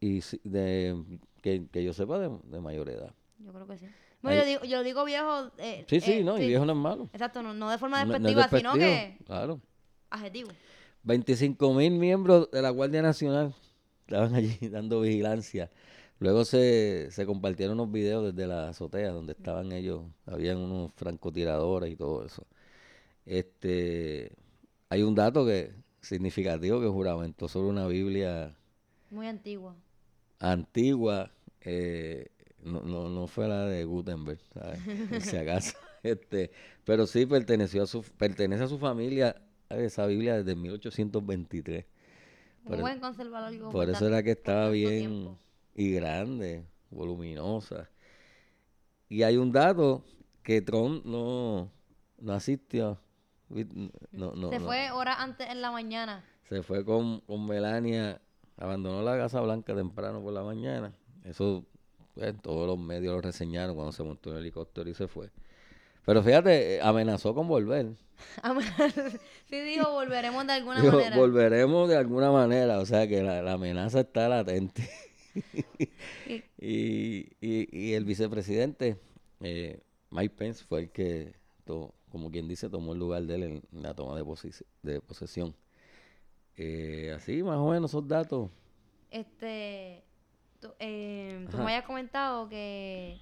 Y 0.00 0.20
de, 0.42 1.04
que, 1.42 1.66
que 1.70 1.84
yo 1.84 1.92
sepa, 1.92 2.18
de, 2.18 2.30
de, 2.44 2.60
mayor 2.60 2.88
edad. 2.88 3.12
Yo 3.38 3.52
creo 3.52 3.66
que 3.66 3.76
sí. 3.76 3.86
Bueno, 4.22 4.40
yo, 4.40 4.46
digo, 4.46 4.64
yo 4.64 4.82
digo 4.82 5.04
viejo. 5.04 5.50
Eh, 5.58 5.84
sí, 5.86 6.00
sí, 6.00 6.12
eh, 6.12 6.24
no, 6.24 6.38
y 6.38 6.46
viejo 6.46 6.64
no 6.64 6.72
es 6.72 6.78
malo. 6.78 7.10
Exacto, 7.12 7.42
no, 7.42 7.52
no 7.52 7.68
de 7.70 7.76
forma 7.76 8.02
despectiva, 8.02 8.48
sino 8.48 8.72
que. 8.72 9.18
Claro. 9.26 9.60
Adjetivo. 10.08 10.48
25 11.02 11.74
mil 11.74 11.92
miembros 11.92 12.50
de 12.50 12.62
la 12.62 12.70
Guardia 12.70 13.02
Nacional 13.02 13.54
estaban 14.06 14.34
allí 14.34 14.56
dando 14.70 15.02
vigilancia. 15.02 15.70
Luego 16.20 16.46
se, 16.46 17.10
se 17.10 17.26
compartieron 17.26 17.78
unos 17.78 17.92
videos 17.92 18.34
desde 18.34 18.48
la 18.48 18.70
azotea 18.70 19.10
donde 19.10 19.34
estaban 19.34 19.72
ellos, 19.72 20.04
habían 20.24 20.56
unos 20.56 20.90
francotiradores 20.94 21.92
y 21.92 21.96
todo 21.96 22.24
eso. 22.24 22.46
Este, 23.26 24.32
hay 24.88 25.02
un 25.02 25.14
dato 25.14 25.44
que 25.44 25.74
significativo 26.00 26.80
que 26.80 26.88
juramentó 26.88 27.48
sobre 27.48 27.68
una 27.68 27.86
Biblia 27.86 28.54
muy 29.10 29.26
antigua. 29.26 29.74
Antigua, 30.38 31.30
eh, 31.62 32.30
no, 32.62 32.82
no, 32.82 33.08
no 33.08 33.26
fue 33.26 33.48
la 33.48 33.64
de 33.64 33.84
Gutenberg, 33.84 34.40
¿sabes? 34.52 34.80
si 35.24 35.36
acaso. 35.36 35.76
este, 36.02 36.50
pero 36.84 37.06
sí 37.06 37.26
perteneció 37.26 37.82
a 37.82 37.86
su, 37.86 38.02
pertenece 38.02 38.64
a 38.64 38.68
su 38.68 38.78
familia 38.78 39.40
esa 39.70 40.06
Biblia 40.06 40.36
desde 40.36 40.54
1823. 40.54 41.84
Muy 42.64 42.78
buen 42.78 43.00
conservar 43.00 43.44
algo. 43.44 43.70
Por 43.70 43.88
eso 43.88 44.06
era 44.06 44.22
que 44.22 44.32
estaba 44.32 44.68
bien 44.70 45.36
y 45.74 45.92
grande, 45.92 46.64
voluminosa. 46.90 47.88
Y 49.08 49.22
hay 49.22 49.36
un 49.36 49.52
dato 49.52 50.04
que 50.42 50.60
Trump 50.60 51.04
no, 51.04 51.70
no 52.18 52.32
asistió 52.32 53.00
se 53.48 54.60
fue 54.60 54.90
horas 54.90 55.16
antes 55.18 55.48
en 55.48 55.60
la 55.60 55.70
mañana. 55.70 56.24
Se 56.48 56.62
fue 56.62 56.84
con, 56.84 57.20
con 57.20 57.46
Melania, 57.46 58.20
abandonó 58.56 59.02
la 59.02 59.16
Casa 59.16 59.40
Blanca 59.40 59.74
temprano 59.74 60.22
por 60.22 60.32
la 60.32 60.42
mañana. 60.42 60.92
Eso, 61.24 61.64
pues, 62.14 62.34
todos 62.40 62.66
los 62.66 62.78
medios 62.78 63.14
lo 63.14 63.20
reseñaron 63.20 63.74
cuando 63.74 63.92
se 63.92 64.02
montó 64.02 64.30
en 64.30 64.36
el 64.36 64.42
helicóptero 64.42 64.88
y 64.88 64.94
se 64.94 65.08
fue. 65.08 65.30
Pero 66.04 66.22
fíjate, 66.22 66.76
eh, 66.76 66.80
amenazó 66.80 67.34
con 67.34 67.48
volver. 67.48 67.88
sí, 69.50 69.60
dijo, 69.60 69.92
volveremos 69.92 70.46
de 70.46 70.52
alguna 70.54 70.82
manera. 70.82 71.16
Volveremos 71.16 71.88
de 71.88 71.96
alguna 71.96 72.32
manera, 72.32 72.78
o 72.78 72.86
sea 72.86 73.06
que 73.06 73.22
la, 73.22 73.52
amenaza 73.52 74.00
está 74.00 74.28
latente. 74.28 74.88
y, 76.58 77.28
y, 77.40 77.68
y, 77.70 77.92
el 77.92 78.04
vicepresidente, 78.04 78.98
eh, 79.40 79.80
Mike 80.10 80.34
Pence, 80.34 80.64
fue 80.64 80.80
el 80.80 80.90
que 80.90 81.34
como 82.10 82.30
quien 82.30 82.48
dice, 82.48 82.68
tomó 82.68 82.92
el 82.92 82.98
lugar 82.98 83.22
de 83.22 83.34
él 83.34 83.42
en, 83.42 83.62
la 83.82 83.94
toma 83.94 84.16
de, 84.16 84.24
de 84.82 85.00
posesión. 85.00 85.54
Eh, 86.56 87.12
así, 87.14 87.42
más 87.42 87.56
o 87.56 87.70
menos, 87.70 87.90
esos 87.90 88.06
datos. 88.06 88.50
Este, 89.10 90.04
tú, 90.60 90.68
eh, 90.78 91.46
me 91.52 91.62
habías 91.62 91.84
comentado 91.84 92.48
que 92.48 93.20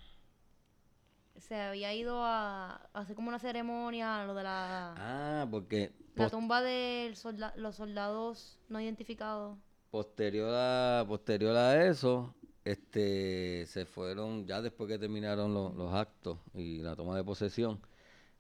se 1.39 1.55
había 1.55 1.95
ido 1.95 2.23
a, 2.25 2.89
hacer 2.95 3.15
como 3.15 3.29
una 3.29 3.39
ceremonia, 3.39 4.25
lo 4.25 4.35
de 4.35 4.43
la... 4.43 4.95
Ah, 4.97 5.47
porque... 5.51 5.93
La 6.15 6.31
tumba 6.31 6.63
de 6.63 7.13
los 7.57 7.77
soldados 7.77 8.59
no 8.71 8.81
identificados. 8.81 9.59
Posterior 9.91 10.51
a, 10.51 11.05
posterior 11.07 11.55
a 11.55 11.87
eso, 11.87 12.35
este, 12.65 13.67
se 13.67 13.85
fueron, 13.85 14.47
ya 14.47 14.63
después 14.63 14.89
que 14.89 14.99
terminaron 14.99 15.53
los 15.53 15.95
actos 15.95 16.39
y 16.55 16.79
la 16.79 16.97
toma 16.97 17.17
de 17.17 17.23
posesión, 17.23 17.81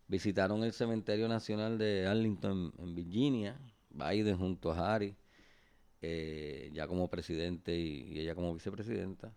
visitaron 0.09 0.63
el 0.65 0.73
Cementerio 0.73 1.29
Nacional 1.29 1.79
de 1.79 2.07
Arlington 2.07 2.73
en 2.79 2.95
Virginia, 2.95 3.59
Biden 3.91 4.39
junto 4.39 4.73
a 4.73 4.95
Harry, 4.95 5.17
eh, 6.03 6.71
ya 6.73 6.87
como 6.87 7.09
presidente 7.09 7.77
y, 7.77 8.19
ella 8.19 8.35
como 8.35 8.53
vicepresidenta, 8.55 9.33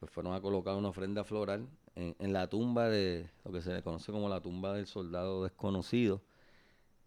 pues 0.00 0.10
fueron 0.10 0.34
a 0.34 0.40
colocar 0.40 0.74
una 0.74 0.88
ofrenda 0.88 1.24
floral 1.24 1.68
en, 1.94 2.32
la 2.32 2.48
tumba 2.48 2.88
de 2.88 3.28
lo 3.44 3.52
que 3.52 3.60
se 3.60 3.72
le 3.72 3.82
conoce 3.82 4.10
como 4.10 4.28
la 4.28 4.40
tumba 4.40 4.72
del 4.72 4.86
soldado 4.86 5.44
desconocido, 5.44 6.22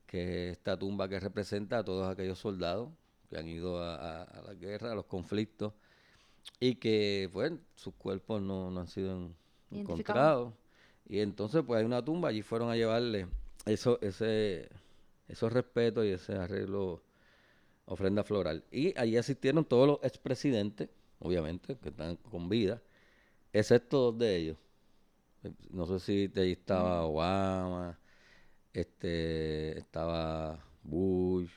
que 0.05 0.49
es 0.49 0.57
esta 0.57 0.77
tumba 0.77 1.09
que 1.09 1.19
representa 1.19 1.79
a 1.79 1.83
todos 1.83 2.07
aquellos 2.07 2.39
soldados 2.39 2.89
que 3.29 3.37
han 3.37 3.47
ido 3.47 3.81
a, 3.81 4.43
la 4.45 4.53
guerra, 4.53 4.91
a 4.91 4.95
los 4.95 5.05
conflictos, 5.05 5.73
y 6.59 6.75
que, 6.75 7.27
pues, 7.33 7.53
sus 7.73 7.95
cuerpos 7.95 8.39
no, 8.39 8.69
no 8.69 8.81
han 8.81 8.87
sido 8.87 9.31
encontrados 9.71 10.53
y 11.07 11.19
entonces, 11.19 11.63
pues 11.65 11.79
hay 11.79 11.85
una 11.85 12.03
tumba, 12.03 12.29
allí 12.29 12.41
fueron 12.41 12.69
a 12.69 12.75
llevarle 12.75 13.27
eso, 13.65 13.99
ese, 14.01 14.69
esos 15.27 15.53
respetos 15.53 16.05
y 16.05 16.09
ese 16.09 16.33
arreglo, 16.33 17.03
ofrenda 17.85 18.23
floral. 18.23 18.63
Y 18.71 18.97
allí 18.99 19.17
asistieron 19.17 19.65
todos 19.65 19.87
los 19.87 19.99
expresidentes, 20.03 20.89
obviamente, 21.19 21.77
que 21.77 21.89
están 21.89 22.15
con 22.17 22.49
vida, 22.49 22.81
excepto 23.53 24.11
dos 24.11 24.17
de 24.17 24.35
ellos. 24.35 24.57
No 25.69 25.85
sé 25.85 25.99
si 25.99 26.39
ahí 26.39 26.53
estaba 26.53 27.03
Obama, 27.05 27.99
este, 28.73 29.77
estaba 29.77 30.59
Bush, 30.83 31.51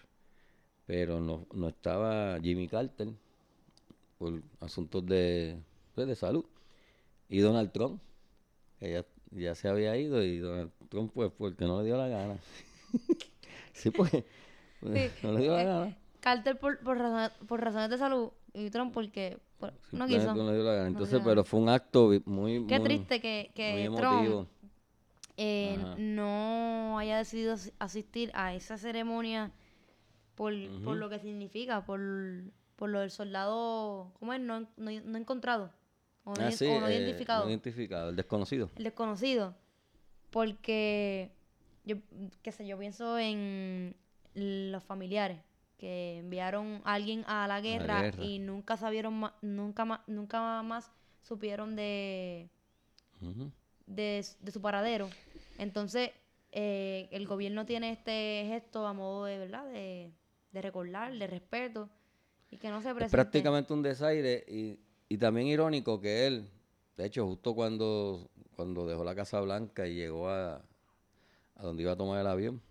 pero 0.86 1.20
no, 1.20 1.46
no 1.54 1.68
estaba 1.68 2.38
Jimmy 2.40 2.68
Carter 2.68 3.08
por 4.18 4.42
asuntos 4.60 5.06
de, 5.06 5.58
pues, 5.94 6.06
de 6.06 6.16
salud. 6.16 6.44
Y 7.28 7.40
Donald 7.40 7.72
Trump, 7.72 8.00
que 8.78 8.92
ya, 8.92 9.06
ya 9.30 9.54
se 9.54 9.68
había 9.68 9.96
ido 9.96 10.22
y 10.22 10.38
Donald 10.38 10.70
Trump 10.88 11.12
pues 11.14 11.30
porque 11.36 11.64
no 11.64 11.78
le 11.80 11.86
dio 11.86 11.96
la 11.96 12.08
gana. 12.08 12.36
sí, 13.72 13.90
pues 13.90 14.10
Sí. 14.10 14.22
no 15.22 15.32
le 15.32 15.40
dio 15.40 15.52
la 15.52 15.62
Eh, 15.62 15.64
gana. 15.66 15.96
Carter 16.20 16.58
por, 16.58 16.78
por, 16.80 16.98
razones, 16.98 17.30
por 17.46 17.60
razones 17.60 17.90
de 17.90 17.98
salud 17.98 18.30
y 18.52 18.70
Trump 18.70 18.92
porque 18.92 19.38
por- 19.58 19.72
no 19.92 20.06
Simplemente 20.06 20.18
quiso. 20.18 20.34
no 20.34 20.50
le 20.50 20.54
dio 20.54 20.64
la 20.64 20.74
gana. 20.74 20.88
Entonces, 20.88 21.20
pero 21.24 21.44
fue 21.44 21.60
un 21.60 21.68
acto 21.68 22.10
muy, 22.26 22.66
Qué 22.66 22.78
muy, 22.78 22.84
triste 22.88 23.20
que, 23.20 23.50
que 23.54 23.88
muy 23.88 23.98
Trump 23.98 24.48
eh, 25.36 25.78
no 25.98 26.98
haya 26.98 27.18
decidido 27.18 27.52
as- 27.54 27.72
asistir 27.78 28.30
a 28.34 28.54
esa 28.54 28.76
ceremonia 28.76 29.52
por, 30.34 30.52
por 30.84 30.96
lo 30.96 31.08
que 31.08 31.18
significa, 31.18 31.84
por, 31.84 32.00
por 32.76 32.90
lo 32.90 33.00
del 33.00 33.10
soldado, 33.10 34.12
¿cómo 34.18 34.32
es? 34.32 34.40
No, 34.40 34.60
no, 34.60 34.68
no 34.76 35.18
encontrado 35.18 35.70
o 36.28 36.34
no, 36.34 36.42
Ah, 36.44 36.48
iden- 36.48 36.56
sí, 36.58 36.66
o 36.66 36.80
no 36.80 36.88
eh, 36.88 36.96
identificado. 36.96 37.44
no 37.44 37.50
identificado, 37.50 38.10
el 38.10 38.16
desconocido. 38.16 38.70
el 38.76 38.84
desconocido. 38.84 39.54
Porque 40.30 41.32
yo, 41.84 41.96
qué 42.42 42.52
sé, 42.52 42.66
yo 42.66 42.78
pienso 42.78 43.18
en 43.18 43.96
los 44.34 44.84
familiares 44.84 45.40
que 45.78 46.18
enviaron 46.18 46.82
a 46.84 46.94
alguien 46.94 47.24
a 47.26 47.46
la 47.48 47.60
guerra, 47.60 48.02
guerra. 48.02 48.24
y 48.24 48.38
nunca 48.40 48.76
sabieron 48.76 49.30
nunca 49.42 49.84
más, 49.84 50.00
nunca 50.06 50.62
más 50.62 50.90
supieron 51.22 51.76
de, 51.76 52.50
de, 53.86 54.22
su 54.52 54.60
paradero. 54.60 55.08
Entonces, 55.56 56.10
eh, 56.52 57.08
el 57.10 57.26
gobierno 57.26 57.64
tiene 57.64 57.90
este 57.92 58.44
gesto 58.48 58.86
a 58.86 58.92
modo 58.92 59.24
de, 59.24 59.38
¿verdad? 59.38 59.64
De, 59.66 60.12
de 60.52 60.62
recordar, 60.62 61.16
de 61.16 61.26
respeto, 61.26 61.88
y 62.50 62.56
que 62.58 62.68
no 62.70 62.80
se 62.82 62.88
Es 62.88 62.94
presente. 62.94 63.16
prácticamente 63.16 63.72
un 63.72 63.82
desaire 63.82 64.44
y, 64.48 64.78
y 65.08 65.18
también 65.18 65.46
irónico 65.48 66.00
que 66.00 66.26
él, 66.26 66.48
de 66.96 67.06
hecho, 67.06 67.26
justo 67.26 67.54
cuando, 67.54 68.28
cuando 68.56 68.86
dejó 68.86 69.04
la 69.04 69.14
Casa 69.14 69.40
Blanca 69.40 69.86
y 69.86 69.94
llegó 69.94 70.28
a, 70.28 70.56
a 71.56 71.62
donde 71.62 71.82
iba 71.82 71.92
a 71.92 71.96
tomar 71.96 72.20
el 72.20 72.26
avión 72.26 72.62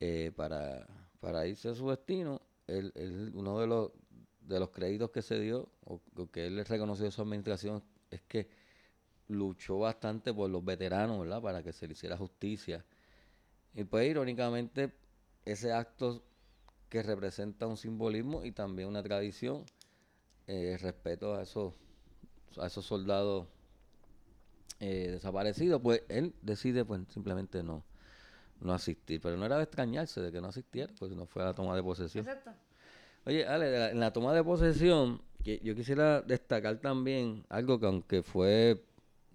eh, 0.00 0.32
para, 0.36 0.86
para 1.20 1.46
irse 1.46 1.68
a 1.68 1.74
su 1.74 1.88
destino, 1.90 2.40
él, 2.66 2.92
él- 2.94 3.32
uno 3.34 3.58
de 3.60 3.66
los, 3.66 3.90
de 4.40 4.60
los 4.60 4.70
créditos 4.70 5.10
que 5.10 5.22
se 5.22 5.38
dio, 5.40 5.68
o, 5.84 6.00
que 6.32 6.46
él 6.46 6.56
le 6.56 6.64
reconoció 6.64 7.06
a 7.08 7.10
su 7.10 7.22
administración, 7.22 7.82
es 8.10 8.22
que 8.22 8.48
luchó 9.28 9.80
bastante 9.80 10.34
por 10.34 10.50
los 10.50 10.64
veteranos, 10.64 11.20
¿verdad? 11.20 11.42
Para 11.42 11.62
que 11.62 11.72
se 11.72 11.86
le 11.86 11.94
hiciera 11.94 12.16
justicia. 12.16 12.84
Y 13.74 13.84
pues, 13.84 14.08
irónicamente, 14.10 14.92
ese 15.44 15.72
acto 15.72 16.22
que 16.90 17.02
representa 17.02 17.66
un 17.66 17.76
simbolismo 17.76 18.44
y 18.44 18.52
también 18.52 18.88
una 18.88 19.02
tradición, 19.02 19.64
eh, 20.46 20.76
respeto 20.80 21.34
a 21.34 21.42
esos, 21.42 21.72
a 22.58 22.66
esos 22.66 22.84
soldados 22.84 23.46
eh, 24.80 25.08
desaparecidos, 25.12 25.80
pues 25.80 26.02
él 26.08 26.34
decide 26.42 26.84
pues 26.84 27.00
simplemente 27.08 27.62
no, 27.62 27.84
no 28.60 28.72
asistir. 28.74 29.20
Pero 29.20 29.36
no 29.36 29.46
era 29.46 29.56
de 29.56 29.62
extrañarse 29.64 30.20
de 30.20 30.32
que 30.32 30.40
no 30.40 30.48
asistiera, 30.48 30.92
porque 30.98 31.14
no 31.14 31.26
fue 31.26 31.42
a 31.42 31.46
la 31.46 31.54
toma 31.54 31.74
de 31.76 31.82
posesión. 31.82 32.26
Exacto. 32.26 32.50
Oye, 33.26 33.46
Ale, 33.46 33.70
la- 33.70 33.90
en 33.90 34.00
la 34.00 34.12
toma 34.12 34.34
de 34.34 34.44
posesión, 34.44 35.22
que 35.42 35.60
yo 35.62 35.74
quisiera 35.74 36.20
destacar 36.22 36.78
también 36.78 37.44
algo 37.48 37.78
que 37.80 37.86
aunque 37.86 38.22
fue, 38.22 38.82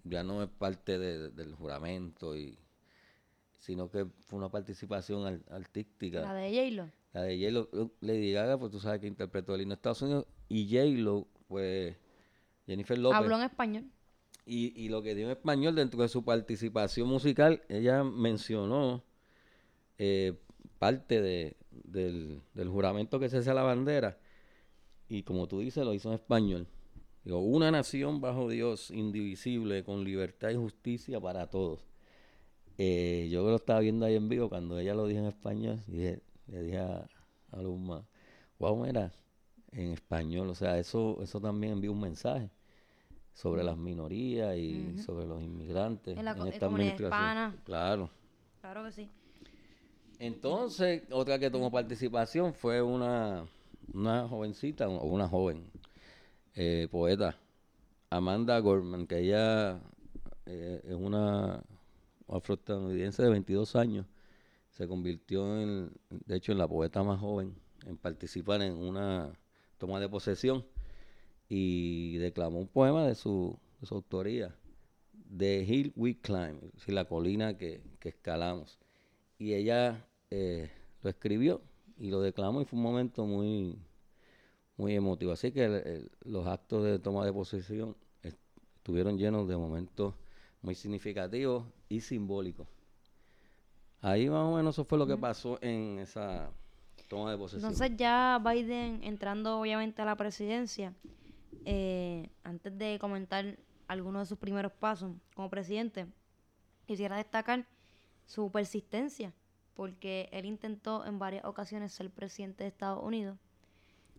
ya 0.04 0.22
no 0.22 0.42
es 0.42 0.48
parte 0.48 0.98
de- 0.98 1.30
del 1.30 1.54
juramento, 1.54 2.36
y 2.36 2.56
sino 3.58 3.90
que 3.90 4.06
fue 4.20 4.38
una 4.38 4.48
participación 4.48 5.26
al- 5.26 5.42
artística. 5.50 6.20
La 6.20 6.34
de 6.34 6.50
J-Lo. 6.50 6.90
La 7.12 7.22
de 7.22 7.36
J-Lo, 7.38 7.68
uh, 7.82 7.90
Lady 8.00 8.32
Gaga, 8.32 8.56
pues 8.58 8.70
tú 8.70 8.78
sabes 8.80 9.00
que 9.00 9.06
interpretó 9.08 9.54
el 9.54 9.62
himno 9.62 9.72
de 9.74 9.78
Estados 9.78 10.02
Unidos, 10.02 10.26
y 10.50 10.66
J-Lo, 10.68 11.26
pues 11.48 11.96
Jennifer 12.66 12.98
López. 12.98 13.16
Habló 13.16 13.36
en 13.36 13.42
español. 13.44 13.84
Y, 14.44 14.72
y 14.78 14.88
lo 14.90 15.02
que 15.02 15.14
dio 15.14 15.24
en 15.26 15.30
español 15.30 15.74
dentro 15.74 16.02
de 16.02 16.08
su 16.08 16.24
participación 16.24 17.08
musical, 17.08 17.62
ella 17.68 18.04
mencionó 18.04 19.02
eh, 19.96 20.34
parte 20.78 21.22
de, 21.22 21.56
del, 21.70 22.42
del 22.54 22.68
juramento 22.68 23.18
que 23.18 23.28
se 23.28 23.38
hace 23.38 23.50
a 23.50 23.54
la 23.54 23.62
bandera. 23.62 24.18
Y 25.08 25.22
como 25.22 25.46
tú 25.48 25.60
dices, 25.60 25.84
lo 25.84 25.94
hizo 25.94 26.08
en 26.08 26.14
español. 26.16 26.66
Digo, 27.24 27.40
una 27.40 27.70
nación 27.70 28.20
bajo 28.20 28.48
Dios, 28.48 28.90
indivisible, 28.90 29.84
con 29.84 30.04
libertad 30.04 30.50
y 30.50 30.56
justicia 30.56 31.20
para 31.20 31.48
todos. 31.48 31.84
Eh, 32.78 33.28
yo 33.30 33.42
lo 33.48 33.56
estaba 33.56 33.80
viendo 33.80 34.06
ahí 34.06 34.14
en 34.16 34.28
vivo 34.28 34.48
cuando 34.48 34.78
ella 34.78 34.94
lo 34.94 35.06
dijo 35.06 35.20
en 35.20 35.26
español, 35.26 35.80
y 35.86 35.92
dije- 35.92 36.22
le 36.46 36.62
dije 36.62 36.78
a, 36.78 37.06
a 37.52 37.62
Luzma, 37.62 38.06
wow, 38.58 38.84
mira, 38.86 39.12
en 39.72 39.92
español, 39.92 40.48
o 40.50 40.54
sea, 40.54 40.78
eso, 40.78 41.22
eso 41.22 41.40
también 41.40 41.74
envía 41.74 41.90
un 41.90 42.00
mensaje 42.00 42.50
sobre 43.32 43.62
las 43.62 43.76
minorías 43.76 44.56
y 44.56 44.98
sobre 44.98 45.26
los 45.26 45.42
inmigrantes 45.42 46.18
En 46.18 46.24
la 46.24 46.34
co- 46.34 46.46
esta 46.46 46.66
administración. 46.66 47.06
hispana. 47.22 47.56
Claro. 47.64 48.10
Claro 48.60 48.84
que 48.84 48.92
sí. 48.92 49.10
Entonces, 50.18 51.02
otra 51.10 51.38
que 51.38 51.50
tomó 51.50 51.70
participación 51.70 52.52
fue 52.52 52.82
una, 52.82 53.46
una 53.94 54.28
jovencita, 54.28 54.88
o 54.88 55.06
una 55.06 55.28
joven 55.28 55.64
eh, 56.54 56.88
poeta, 56.90 57.36
Amanda 58.10 58.58
Gorman, 58.58 59.06
que 59.06 59.18
ella 59.20 59.80
eh, 60.46 60.82
es 60.84 60.94
una 60.94 61.62
afroestadounidense 62.28 63.22
de 63.22 63.30
22 63.30 63.76
años. 63.76 64.06
Se 64.70 64.86
convirtió 64.86 65.58
en, 65.60 65.90
de 66.10 66.36
hecho, 66.36 66.52
en 66.52 66.58
la 66.58 66.68
poeta 66.68 67.02
más 67.02 67.18
joven 67.20 67.54
en 67.86 67.96
participar 67.96 68.60
en 68.62 68.74
una 68.76 69.32
toma 69.80 70.00
de 70.00 70.10
posesión 70.10 70.66
y 71.48 72.16
declamó 72.18 72.60
un 72.60 72.68
poema 72.68 73.06
de 73.06 73.14
su, 73.16 73.58
de 73.80 73.86
su 73.86 73.94
autoría, 73.96 74.54
The 75.36 75.62
Hill 75.64 75.92
We 75.96 76.20
Climb, 76.20 76.58
es 76.66 76.72
decir, 76.74 76.94
la 76.94 77.06
colina 77.06 77.58
que, 77.58 77.82
que 78.00 78.10
escalamos. 78.10 78.78
Y 79.38 79.54
ella 79.54 80.06
eh, 80.30 80.70
lo 81.02 81.10
escribió 81.10 81.62
y 81.98 82.10
lo 82.10 82.20
declamó 82.22 82.62
y 82.62 82.66
fue 82.66 82.78
un 82.78 82.84
momento 82.84 83.26
muy, 83.26 83.78
muy 84.76 84.94
emotivo. 84.96 85.32
Así 85.32 85.52
que 85.52 85.64
el- 85.64 85.74
el- 85.86 86.10
los 86.24 86.46
actos 86.46 86.84
de 86.84 86.98
toma 86.98 87.24
de 87.24 87.32
posesión 87.32 87.96
est- 88.22 88.38
estuvieron 88.76 89.18
llenos 89.18 89.48
de 89.48 89.56
momentos 89.56 90.14
muy 90.62 90.74
significativos 90.74 91.64
y 91.88 92.00
simbólicos. 92.00 92.66
Ahí 94.02 94.28
más 94.30 94.46
o 94.46 94.56
menos 94.56 94.74
eso 94.74 94.84
fue 94.84 94.98
lo 94.98 95.06
que 95.06 95.16
pasó 95.16 95.58
en 95.62 95.98
esa 95.98 96.50
toma 97.10 97.32
de 97.32 97.36
posesión. 97.36 97.70
Entonces 97.70 97.96
ya 97.96 98.40
Biden 98.42 99.00
entrando 99.02 99.60
obviamente 99.60 100.00
a 100.00 100.04
la 100.04 100.16
presidencia, 100.16 100.94
eh, 101.64 102.30
antes 102.44 102.78
de 102.78 102.98
comentar 103.00 103.58
algunos 103.88 104.22
de 104.22 104.26
sus 104.26 104.38
primeros 104.38 104.72
pasos 104.72 105.12
como 105.34 105.50
presidente, 105.50 106.06
quisiera 106.86 107.16
destacar 107.16 107.66
su 108.24 108.50
persistencia, 108.52 109.34
porque 109.74 110.28
él 110.30 110.44
intentó 110.46 111.04
en 111.04 111.18
varias 111.18 111.44
ocasiones 111.44 111.92
ser 111.92 112.08
presidente 112.10 112.62
de 112.62 112.68
Estados 112.68 113.02
Unidos. 113.02 113.36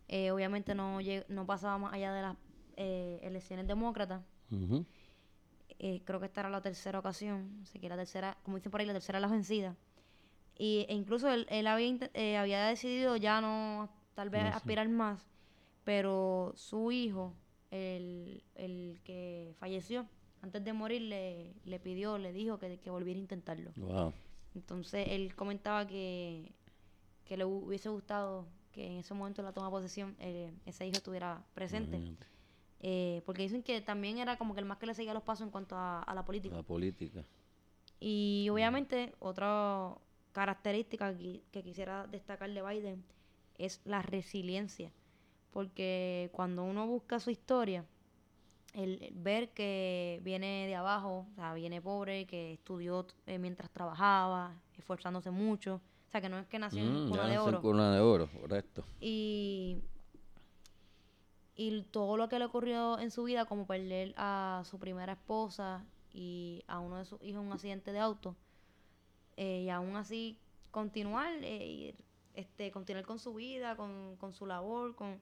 Eh, 0.08 0.30
obviamente 0.30 0.74
no, 0.74 0.98
no 1.28 1.46
pasaba 1.46 1.78
más 1.78 1.94
allá 1.94 2.12
de 2.12 2.22
las 2.22 2.36
eh, 2.76 3.20
elecciones 3.22 3.66
demócratas. 3.66 4.22
Eh, 5.78 6.02
creo 6.04 6.20
que 6.20 6.26
esta 6.26 6.42
era 6.42 6.50
la 6.50 6.60
tercera 6.60 6.98
ocasión, 6.98 7.58
así 7.62 7.78
que 7.78 7.88
la 7.88 7.96
tercera, 7.96 8.36
como 8.42 8.58
dicen 8.58 8.70
por 8.70 8.80
ahí, 8.80 8.86
la 8.86 8.92
tercera 8.92 9.18
la 9.18 9.28
vencida. 9.28 9.74
Y, 10.58 10.86
e 10.88 10.94
incluso 10.94 11.28
él, 11.30 11.46
él 11.50 11.66
había, 11.66 12.10
eh, 12.14 12.36
había 12.36 12.66
decidido 12.66 13.16
ya 13.16 13.40
no, 13.40 13.88
tal 14.14 14.30
vez 14.30 14.44
No 14.44 14.50
aspirar 14.50 14.88
más, 14.88 15.26
pero 15.84 16.52
su 16.56 16.92
hijo, 16.92 17.34
el, 17.70 18.42
el 18.54 19.00
que 19.04 19.54
falleció, 19.58 20.06
antes 20.42 20.62
de 20.64 20.72
morir 20.72 21.02
le, 21.02 21.54
le 21.64 21.78
pidió, 21.80 22.18
le 22.18 22.32
dijo 22.32 22.58
que, 22.58 22.78
que 22.78 22.90
volviera 22.90 23.18
a 23.18 23.22
intentarlo. 23.22 23.72
Wow. 23.76 24.12
Entonces 24.54 25.06
él 25.08 25.34
comentaba 25.34 25.86
que, 25.86 26.52
que 27.24 27.36
le 27.36 27.44
hu- 27.44 27.64
hubiese 27.66 27.88
gustado 27.88 28.46
que 28.72 28.86
en 28.86 28.98
ese 28.98 29.14
momento 29.14 29.42
de 29.42 29.46
la 29.48 29.52
toma 29.52 29.66
de 29.68 29.70
posesión 29.72 30.16
eh, 30.18 30.52
ese 30.66 30.86
hijo 30.86 30.98
estuviera 30.98 31.42
presente. 31.54 32.00
Eh, 32.80 33.22
porque 33.24 33.42
dicen 33.42 33.62
que 33.62 33.80
también 33.80 34.18
era 34.18 34.36
como 34.36 34.54
que 34.54 34.60
el 34.60 34.66
más 34.66 34.78
que 34.78 34.86
le 34.86 34.94
seguía 34.94 35.14
los 35.14 35.22
pasos 35.22 35.44
en 35.46 35.50
cuanto 35.50 35.76
a, 35.76 36.02
a 36.02 36.14
la 36.14 36.24
política. 36.24 36.56
La 36.56 36.62
política. 36.62 37.24
Y 38.00 38.48
obviamente 38.50 39.14
otra 39.20 39.94
característica 40.32 41.16
que, 41.16 41.42
que 41.52 41.62
quisiera 41.62 42.06
destacar 42.06 42.50
de 42.50 42.62
Biden 42.62 43.04
es 43.58 43.80
la 43.84 44.02
resiliencia. 44.02 44.92
Porque 45.52 46.30
cuando 46.32 46.64
uno 46.64 46.86
busca 46.86 47.20
su 47.20 47.30
historia, 47.30 47.84
el, 48.74 49.02
el 49.02 49.14
ver 49.14 49.50
que 49.52 50.20
viene 50.24 50.66
de 50.66 50.74
abajo, 50.74 51.26
o 51.32 51.34
sea, 51.34 51.54
viene 51.54 51.82
pobre, 51.82 52.26
que 52.26 52.54
estudió 52.54 53.06
eh, 53.26 53.38
mientras 53.38 53.70
trabajaba, 53.70 54.54
esforzándose 54.78 55.30
mucho, 55.30 55.76
o 56.08 56.10
sea, 56.10 56.20
que 56.20 56.28
no 56.28 56.38
es 56.38 56.46
que 56.46 56.58
nació 56.58 56.84
en 56.84 57.02
Mm, 57.04 57.06
cuna 57.06 57.28
de 57.28 57.34
en 57.34 57.38
oro. 57.38 57.60
cuna 57.60 57.94
de 57.94 58.00
oro, 58.00 58.28
correcto. 58.40 58.84
Y, 59.00 59.82
y 61.54 61.82
todo 61.90 62.16
lo 62.16 62.28
que 62.28 62.38
le 62.38 62.46
ocurrió 62.46 62.98
en 62.98 63.10
su 63.10 63.24
vida, 63.24 63.44
como 63.44 63.66
perder 63.66 64.14
a 64.16 64.62
su 64.64 64.78
primera 64.78 65.12
esposa 65.12 65.84
y 66.12 66.62
a 66.66 66.78
uno 66.78 66.98
de 66.98 67.04
sus 67.04 67.22
hijos 67.22 67.42
un 67.44 67.52
accidente 67.52 67.92
de 67.92 67.98
auto. 68.00 68.36
Eh, 69.36 69.62
y 69.66 69.70
aún 69.70 69.96
así 69.96 70.38
continuar, 70.70 71.32
eh, 71.42 71.94
este, 72.34 72.70
continuar 72.70 73.04
con 73.04 73.18
su 73.18 73.34
vida, 73.34 73.76
con, 73.76 74.16
con 74.16 74.32
su 74.34 74.46
labor, 74.46 74.94
con 74.94 75.20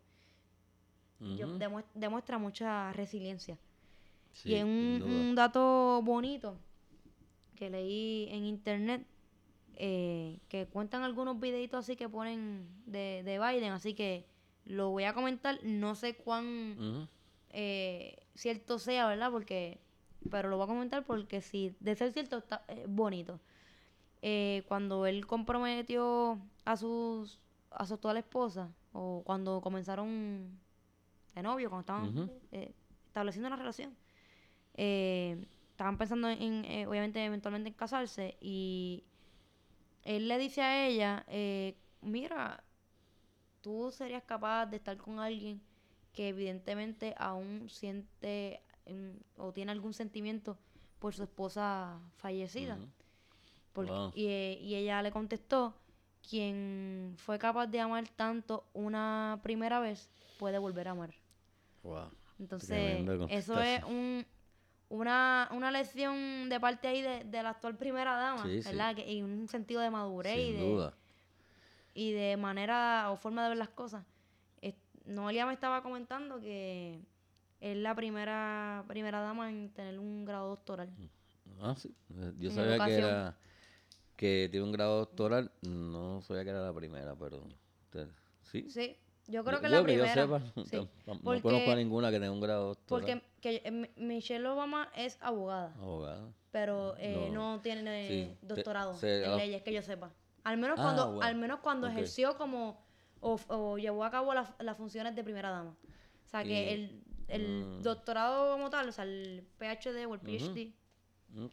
demuestra 1.95 2.39
mucha 2.39 2.93
resiliencia. 2.95 3.59
y 4.45 4.55
es 4.55 4.65
un, 4.65 5.35
dato 5.35 6.01
bonito 6.03 6.57
que 7.57 7.69
leí 7.69 8.29
en 8.31 8.45
internet, 8.45 9.07
eh, 9.77 10.39
que 10.49 10.67
cuentan 10.67 11.03
algunos 11.03 11.39
videitos 11.39 11.81
así 11.81 11.97
que 11.97 12.09
ponen 12.09 12.67
de, 12.87 13.23
de 13.23 13.39
Biden, 13.39 13.73
así 13.73 13.95
que 13.95 14.25
lo 14.65 14.91
voy 14.91 15.05
a 15.05 15.13
comentar, 15.13 15.59
no 15.63 15.95
sé 15.95 16.17
cuán 16.17 17.09
eh, 17.51 18.23
cierto 18.35 18.79
sea, 18.79 19.07
¿verdad? 19.09 19.31
Porque, 19.31 19.79
pero 20.31 20.49
lo 20.49 20.57
voy 20.57 20.65
a 20.65 20.69
comentar 20.69 21.05
porque 21.05 21.43
si 21.43 21.75
de 21.81 21.97
ser 21.97 22.13
cierto 22.13 22.39
está 22.39 22.65
bonito. 22.89 23.41
Eh, 24.23 24.65
cuando 24.69 25.07
él 25.07 25.27
comprometió 25.27 26.39
a 26.65 26.77
sus 26.77 27.41
a 27.71 27.87
su 27.87 27.95
actual 27.95 28.17
esposa 28.17 28.71
o 28.93 29.23
cuando 29.25 29.61
comenzaron 29.61 30.59
de 31.35 31.43
novio, 31.43 31.71
cuando 31.71 31.81
estaban 31.81 32.31
eh, 32.51 32.75
estableciendo 33.07 33.47
una 33.47 33.57
relación, 33.57 33.97
estaban 34.75 35.97
pensando 35.97 36.29
en, 36.29 36.65
obviamente, 36.89 37.25
eventualmente 37.25 37.69
en 37.69 37.75
casarse 37.75 38.37
y 38.41 39.05
él 40.03 40.27
le 40.27 40.39
dice 40.39 40.63
a 40.63 40.87
ella, 40.87 41.25
mira, 42.03 42.65
tú 43.61 43.91
serías 43.93 44.25
capaz 44.25 44.67
de 44.67 44.79
estar 44.79 44.97
con 44.97 45.21
alguien 45.21 45.61
que 46.13 46.29
evidentemente 46.29 47.15
aún 47.19 47.69
siente 47.69 48.63
o 49.37 49.53
tiene 49.53 49.71
algún 49.71 49.95
sentimiento 49.95 50.59
por 50.99 51.15
su 51.15 51.23
esposa 51.23 52.01
fallecida. 52.17 52.79
Y, 54.15 54.75
ella 54.75 55.03
le 55.03 55.11
contestó, 55.11 55.75
quien 56.29 57.15
fue 57.17 57.39
capaz 57.39 57.67
de 57.67 57.81
amar 57.81 58.07
tanto 58.09 58.65
una 58.73 59.41
primera 59.43 59.81
vez 59.81 60.11
puede 60.39 60.59
volver 60.59 60.89
a 60.89 60.91
amar. 60.93 61.15
Entonces, 62.39 63.07
eso 63.29 63.61
es 63.61 63.83
un, 63.85 64.27
una, 64.89 65.49
una 65.53 65.71
lección 65.71 66.49
de 66.49 66.61
parte 66.61 66.89
ahí 66.89 67.03
de, 67.03 67.43
la 67.43 67.51
actual 67.51 67.77
primera 67.77 68.17
dama, 68.17 68.45
¿verdad? 68.45 68.97
y 68.97 69.23
un 69.23 69.49
sentido 69.49 69.81
de 69.81 69.91
madurez 69.91 70.37
y 70.37 70.53
de, 70.53 70.91
y 71.95 72.13
de 72.13 72.37
manera 72.37 73.11
o 73.11 73.17
forma 73.17 73.43
de 73.45 73.51
ver 73.51 73.59
las 73.59 73.71
cosas. 73.71 74.05
Noelia 75.07 75.47
me 75.47 75.53
estaba 75.53 75.83
comentando 75.83 76.41
que 76.41 77.01
es 77.61 77.77
la 77.77 77.95
primera 77.95 78.85
primera 78.87 79.21
dama 79.21 79.51
en 79.51 79.71
tener 79.71 79.99
un 79.99 80.25
grado 80.25 80.49
doctoral. 80.49 80.89
Ah, 81.61 81.75
sí. 81.77 81.95
Yo 82.39 82.51
sabía 82.51 82.85
que 82.85 82.95
era 82.97 83.37
que 84.21 84.51
tiene 84.51 84.67
un 84.67 84.73
grado 84.73 84.99
doctoral, 84.99 85.51
no 85.63 86.21
sabía 86.21 86.45
que 86.45 86.51
era 86.51 86.61
la 86.61 86.75
primera, 86.75 87.17
pero 87.17 87.43
sí. 88.43 88.69
Sí, 88.69 88.95
yo 89.27 89.43
creo 89.43 89.63
que 89.63 89.71
la 89.71 89.83
primera. 89.83 90.15
yo 90.15 90.23
sepa, 90.23 90.43
no 91.23 91.41
conozco 91.41 91.71
a 91.71 91.75
ninguna 91.75 92.11
que 92.11 92.21
tenga 92.21 92.31
un 92.31 92.43
grado 92.43 92.67
doctoral. 92.67 93.23
Porque 93.23 93.23
que, 93.41 93.63
eh, 93.65 93.91
Michelle 93.97 94.47
Obama 94.47 94.91
es 94.95 95.17
abogada. 95.23 95.73
Abogada. 95.77 96.35
Pero 96.51 96.97
eh, 96.99 97.31
no, 97.33 97.63
tiene 97.63 98.37
doctorado 98.43 98.95
en 99.01 99.37
leyes 99.39 99.63
que 99.63 99.73
yo 99.73 99.81
sepa. 99.81 100.13
Al 100.45 100.59
menos 100.59 100.79
ah, 100.79 100.83
cuando, 100.83 101.23
al 101.23 101.37
menos 101.37 101.61
cuando 101.61 101.87
ejerció 101.87 102.37
como 102.37 102.85
o, 103.21 103.79
llevó 103.79 104.05
a 104.05 104.11
cabo 104.11 104.35
las 104.35 104.77
funciones 104.77 105.17
de 105.17 105.25
primera 105.25 105.49
dama. 105.49 105.75
O 106.27 106.29
sea 106.29 106.45
que 106.45 106.75
el, 106.75 107.03
el 107.29 107.65
mm. 107.65 107.83
doctorado 107.83 108.53
como 108.53 108.69
tal, 108.69 108.91
o 108.91 108.93
sea, 108.93 109.05
el 109.05 109.47
PhD 109.57 110.05
o 110.07 110.13
el 110.13 110.21
PhD. 110.21 110.75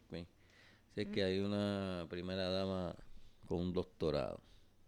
Okay. 0.04 0.26
Es 1.02 1.08
que 1.08 1.22
hay 1.22 1.38
una 1.38 2.06
primera 2.08 2.50
dama 2.50 2.94
con 3.46 3.60
un 3.60 3.72
doctorado. 3.72 4.40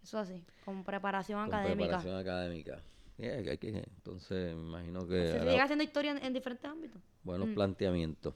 Eso 0.02 0.18
así, 0.18 0.44
con 0.64 0.82
preparación 0.82 1.44
con 1.44 1.54
académica. 1.54 2.00
Preparación 2.00 2.16
académica. 2.16 2.82
entonces, 3.16 4.56
me 4.56 4.62
imagino 4.62 5.06
que. 5.06 5.28
Se 5.28 5.38
sigue 5.38 5.60
haciendo 5.60 5.84
historia 5.84 6.18
en, 6.20 6.32
diferentes 6.32 6.68
ámbitos. 6.68 7.00
Buenos 7.22 7.48
mm. 7.48 7.54
planteamientos. 7.54 8.34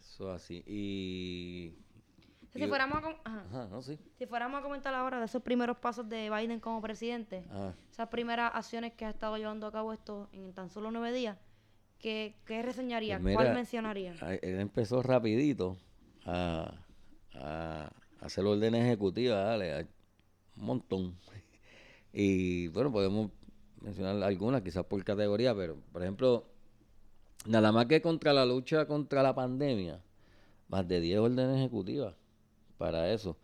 Eso 0.00 0.32
así. 0.32 0.64
Y 0.66 1.74
si, 2.52 2.66
fuéramos 2.66 2.98
a, 3.24 3.80
si 4.18 4.26
fuéramos 4.26 4.58
a 4.58 4.62
comentar 4.62 4.92
ahora 4.92 5.20
de 5.20 5.26
esos 5.26 5.42
primeros 5.42 5.76
pasos 5.76 6.08
de 6.08 6.30
Biden 6.30 6.58
como 6.58 6.82
presidente, 6.82 7.44
esas 7.92 8.08
primeras 8.08 8.52
acciones 8.54 8.94
que 8.94 9.04
ha 9.04 9.10
estado 9.10 9.36
llevando 9.36 9.68
a 9.68 9.72
cabo 9.72 9.92
esto 9.92 10.28
en 10.32 10.52
tan 10.52 10.68
solo 10.68 10.90
nueve 10.90 11.12
días, 11.12 11.38
¿qué, 12.00 12.36
qué 12.44 12.62
reseñaría? 12.62 13.20
Pues 13.20 13.36
¿Cuál 13.36 13.54
mencionaría? 13.54 14.14
Él 14.42 14.58
empezó 14.58 15.00
rapidito 15.00 15.76
a, 16.24 16.74
a 17.34 17.92
hacer 18.20 18.44
órdenes 18.44 18.84
ejecutivas, 18.84 19.44
dale, 19.44 19.86
un 20.56 20.64
montón. 20.64 21.16
Y 22.16 22.68
bueno, 22.68 22.92
podemos 22.92 23.32
mencionar 23.80 24.22
algunas, 24.22 24.62
quizás 24.62 24.84
por 24.84 25.02
categoría, 25.02 25.52
pero 25.52 25.76
por 25.92 26.00
ejemplo, 26.00 26.44
nada 27.44 27.72
más 27.72 27.86
que 27.86 28.00
contra 28.00 28.32
la 28.32 28.46
lucha 28.46 28.86
contra 28.86 29.20
la 29.22 29.34
pandemia, 29.34 30.00
más 30.68 30.86
de 30.86 31.00
10 31.00 31.18
órdenes 31.18 31.58
ejecutivas 31.58 32.14
para 32.78 33.12
eso. 33.12 33.36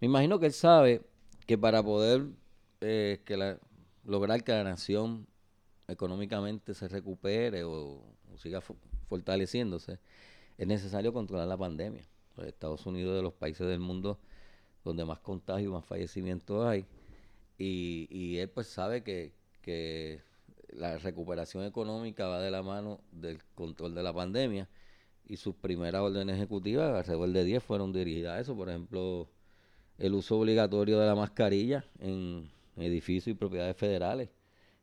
Me 0.00 0.06
imagino 0.06 0.38
que 0.38 0.46
él 0.46 0.52
sabe 0.52 1.02
que 1.46 1.58
para 1.58 1.82
poder 1.82 2.26
eh, 2.80 3.20
que 3.24 3.36
la, 3.36 3.58
lograr 4.04 4.42
que 4.42 4.52
la 4.52 4.64
nación 4.64 5.26
económicamente 5.88 6.74
se 6.74 6.88
recupere 6.88 7.64
o, 7.64 8.02
siga 8.36 8.60
fortaleciéndose, 9.08 9.98
es 10.58 10.66
necesario 10.66 11.12
controlar 11.12 11.46
la 11.46 11.56
pandemia. 11.56 12.04
Los 12.36 12.46
Estados 12.46 12.86
Unidos 12.86 13.16
de 13.16 13.22
los 13.22 13.32
países 13.32 13.66
del 13.66 13.80
mundo 13.80 14.18
donde 14.84 15.04
más 15.04 15.20
contagios, 15.20 15.72
más 15.72 15.84
fallecimientos 15.84 16.66
hay. 16.66 16.86
Y, 17.58 18.08
y 18.10 18.38
él 18.38 18.48
pues 18.48 18.66
sabe 18.66 19.02
que, 19.02 19.32
que 19.60 20.20
la 20.68 20.98
recuperación 20.98 21.64
económica 21.64 22.26
va 22.26 22.40
de 22.40 22.50
la 22.50 22.62
mano 22.62 23.00
del 23.12 23.38
control 23.54 23.94
de 23.94 24.02
la 24.02 24.12
pandemia 24.12 24.68
y 25.26 25.36
sus 25.36 25.54
primeras 25.54 26.02
órdenes 26.02 26.36
ejecutivas, 26.36 26.94
alrededor 26.94 27.30
de 27.30 27.44
10, 27.44 27.62
fueron 27.62 27.92
dirigidas 27.92 28.36
a 28.36 28.40
eso. 28.40 28.56
Por 28.56 28.68
ejemplo, 28.68 29.28
el 29.98 30.14
uso 30.14 30.38
obligatorio 30.38 30.98
de 30.98 31.06
la 31.06 31.14
mascarilla 31.14 31.84
en 32.00 32.50
edificios 32.76 33.28
y 33.28 33.34
propiedades 33.34 33.76
federales, 33.76 34.30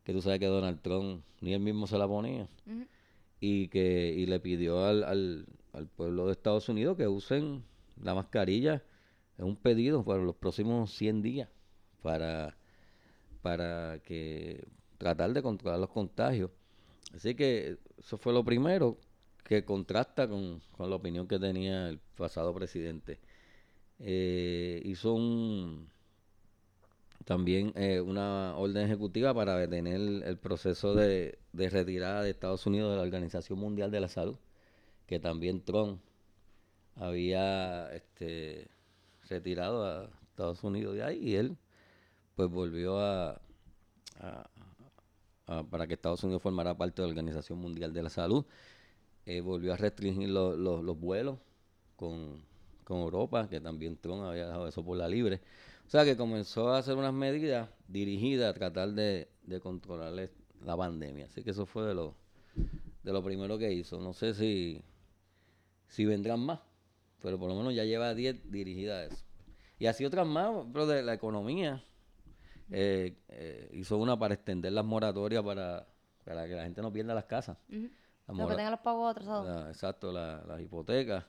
que 0.04 0.14
tú 0.14 0.22
sabes 0.22 0.40
que 0.40 0.46
Donald 0.46 0.82
Trump 0.82 1.24
ni 1.42 1.54
él 1.54 1.60
mismo 1.60 1.88
se 1.88 1.98
la 1.98 2.08
ponía, 2.08 2.48
y 3.40 3.68
que 3.68 4.14
y 4.18 4.26
le 4.26 4.40
pidió 4.40 4.86
al, 4.86 5.04
al, 5.04 5.46
al, 5.80 5.88
pueblo 5.88 6.28
de 6.28 6.34
Estados 6.34 6.70
Unidos 6.70 6.98
que 6.98 7.08
usen 7.08 7.64
la 8.02 8.14
mascarilla, 8.16 8.84
es 9.38 9.44
un 9.44 9.56
pedido 9.56 10.04
para 10.04 10.22
los 10.22 10.36
próximos 10.36 10.94
100 10.94 11.22
días, 11.22 11.50
para, 12.02 12.58
para 13.42 14.00
que 14.00 14.68
tratar 14.98 15.34
de 15.34 15.42
controlar 15.42 15.80
los 15.80 15.90
contagios. 15.90 16.52
Así 17.14 17.36
que 17.36 17.78
eso 17.98 18.18
fue 18.18 18.34
lo 18.34 18.44
primero 18.44 18.98
que 19.44 19.66
contrasta 19.66 20.28
con, 20.28 20.62
la 20.78 20.96
opinión 20.96 21.28
que 21.28 21.40
tenía 21.40 21.90
el 21.90 22.00
pasado 22.16 22.54
presidente. 22.54 23.20
Eh, 24.00 24.82
hizo 24.86 25.14
un, 25.14 25.90
también 27.26 27.74
eh, 27.76 28.02
una 28.02 28.56
orden 28.58 28.86
ejecutiva 28.86 29.34
para 29.34 29.58
detener 29.58 30.24
el, 30.24 30.38
proceso 30.38 30.96
de, 30.96 31.38
retirada 31.54 32.24
de 32.24 32.32
Estados 32.32 32.66
Unidos 32.66 32.92
de 32.92 32.98
la 32.98 33.04
Organización 33.04 33.60
Mundial 33.60 33.92
de 33.92 34.00
la 34.00 34.08
Salud, 34.08 34.38
que 35.10 35.20
también 35.20 35.62
Trump 35.62 36.00
había 36.96 37.92
este, 37.96 38.68
retirado 39.28 39.84
a 39.84 40.10
Estados 40.30 40.64
Unidos 40.64 40.94
de 40.94 41.04
ahí 41.04 41.18
y 41.18 41.36
él 41.36 41.58
pues 42.36 42.48
volvió 42.48 43.00
a, 43.00 43.42
para 45.72 45.88
que 45.88 45.96
Estados 45.96 46.24
Unidos 46.24 46.44
formara 46.44 46.78
parte 46.78 47.02
de 47.02 47.08
la 47.08 47.10
Organización 47.10 47.58
Mundial 47.58 47.92
de 47.92 48.04
la 48.04 48.12
Salud. 48.12 48.46
Eh, 49.26 49.42
volvió 49.42 49.74
a 49.74 49.78
restringir 49.78 50.30
los 50.30 51.00
vuelos 51.00 51.40
con, 51.96 52.48
Europa, 52.88 53.48
que 53.50 53.60
también 53.60 53.98
Trump 53.98 54.24
había 54.24 54.46
dejado 54.46 54.68
eso 54.68 54.84
por 54.84 54.96
la 54.96 55.08
libre. 55.08 55.42
O 55.88 55.90
sea 55.90 56.06
que 56.06 56.16
comenzó 56.16 56.70
a 56.70 56.78
hacer 56.78 56.96
unas 56.96 57.14
medidas 57.14 57.68
dirigidas 57.88 58.52
a 58.52 58.54
tratar 58.54 58.92
de, 58.92 59.28
controlar 59.62 60.30
la 60.64 60.78
pandemia. 60.78 61.26
Así 61.26 61.44
que 61.44 61.50
eso 61.50 61.66
fue 61.66 61.84
de 61.84 61.96
lo, 61.96 62.16
de 63.04 63.14
lo 63.14 63.24
primero 63.24 63.58
que 63.58 63.72
hizo. 63.74 64.00
No 64.00 64.14
sé 64.14 64.34
si, 64.34 64.82
si 65.90 66.06
vendrán 66.06 66.40
más, 66.40 66.60
pero 67.22 67.38
por 67.38 67.50
lo 67.50 67.56
menos 67.56 67.76
ya 67.76 67.84
lleva 67.84 68.14
10 68.14 68.50
dirigidas 68.52 68.98
a 68.98 69.14
eso. 69.14 69.26
Y 69.78 69.88
así 69.88 70.06
otras 70.06 70.26
más, 70.26 70.50
pero 70.72 70.88
de 70.88 71.04
la 71.04 71.14
economía. 71.14 71.84
Eh, 72.72 73.18
eh, 73.30 73.70
hizo 73.74 73.98
una 73.98 74.18
para 74.20 74.36
extender 74.36 74.72
las 74.72 74.86
moratorias 74.86 75.44
para, 75.44 75.88
para 76.24 76.48
que 76.48 76.54
la 76.54 76.64
gente 76.64 76.82
no 76.82 76.94
pierda 76.94 77.16
las 77.16 77.26
casas. 77.26 77.58
Lo 77.68 78.48
que 78.48 78.56
tengan 78.56 78.72
los 78.72 78.82
pagos 78.82 79.10
atrasados. 79.10 79.70
exacto, 79.70 80.12
las 80.12 80.62
hipotecas, 80.62 81.26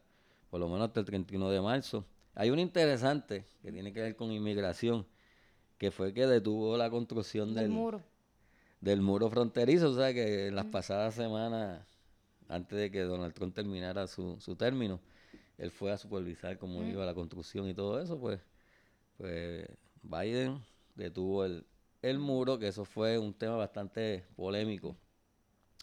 por 0.50 0.60
lo 0.60 0.68
menos 0.68 0.88
hasta 0.88 1.00
el 1.00 1.06
31 1.06 1.50
de 1.50 1.60
marzo. 1.62 2.04
Hay 2.34 2.50
un 2.50 2.58
interesante 2.58 3.46
que 3.62 3.72
tiene 3.72 3.92
que 3.92 4.02
ver 4.02 4.16
con 4.16 4.30
inmigración, 4.30 5.06
que 5.78 5.90
fue 5.90 6.12
que 6.12 6.26
detuvo 6.26 6.76
la 6.76 6.90
construcción 6.90 7.54
del, 7.54 7.70
muro. 7.70 8.02
Del 8.80 9.00
muro 9.00 9.30
fronterizo, 9.30 9.90
o 9.90 9.94
sea 9.94 10.12
que 10.12 10.48
en 10.48 10.56
las 10.56 10.66
pasadas 10.66 11.14
semanas 11.14 11.89
antes 12.50 12.78
de 12.78 12.90
que 12.90 13.02
Donald 13.02 13.32
Trump 13.34 13.54
terminara 13.54 14.06
su, 14.06 14.38
su 14.40 14.56
término, 14.56 15.00
él 15.58 15.70
fue 15.70 15.92
a 15.92 15.98
supervisar 15.98 16.58
cómo 16.58 16.82
iba 16.82 17.04
la 17.04 17.14
construcción 17.14 17.68
y 17.68 17.74
todo 17.74 18.00
eso, 18.00 18.18
pues, 18.18 18.40
pues 19.16 19.66
Biden 20.02 20.62
detuvo 20.94 21.44
el, 21.44 21.64
el 22.02 22.18
muro, 22.18 22.58
que 22.58 22.68
eso 22.68 22.84
fue 22.84 23.18
un 23.18 23.34
tema 23.34 23.56
bastante 23.56 24.24
polémico 24.36 24.96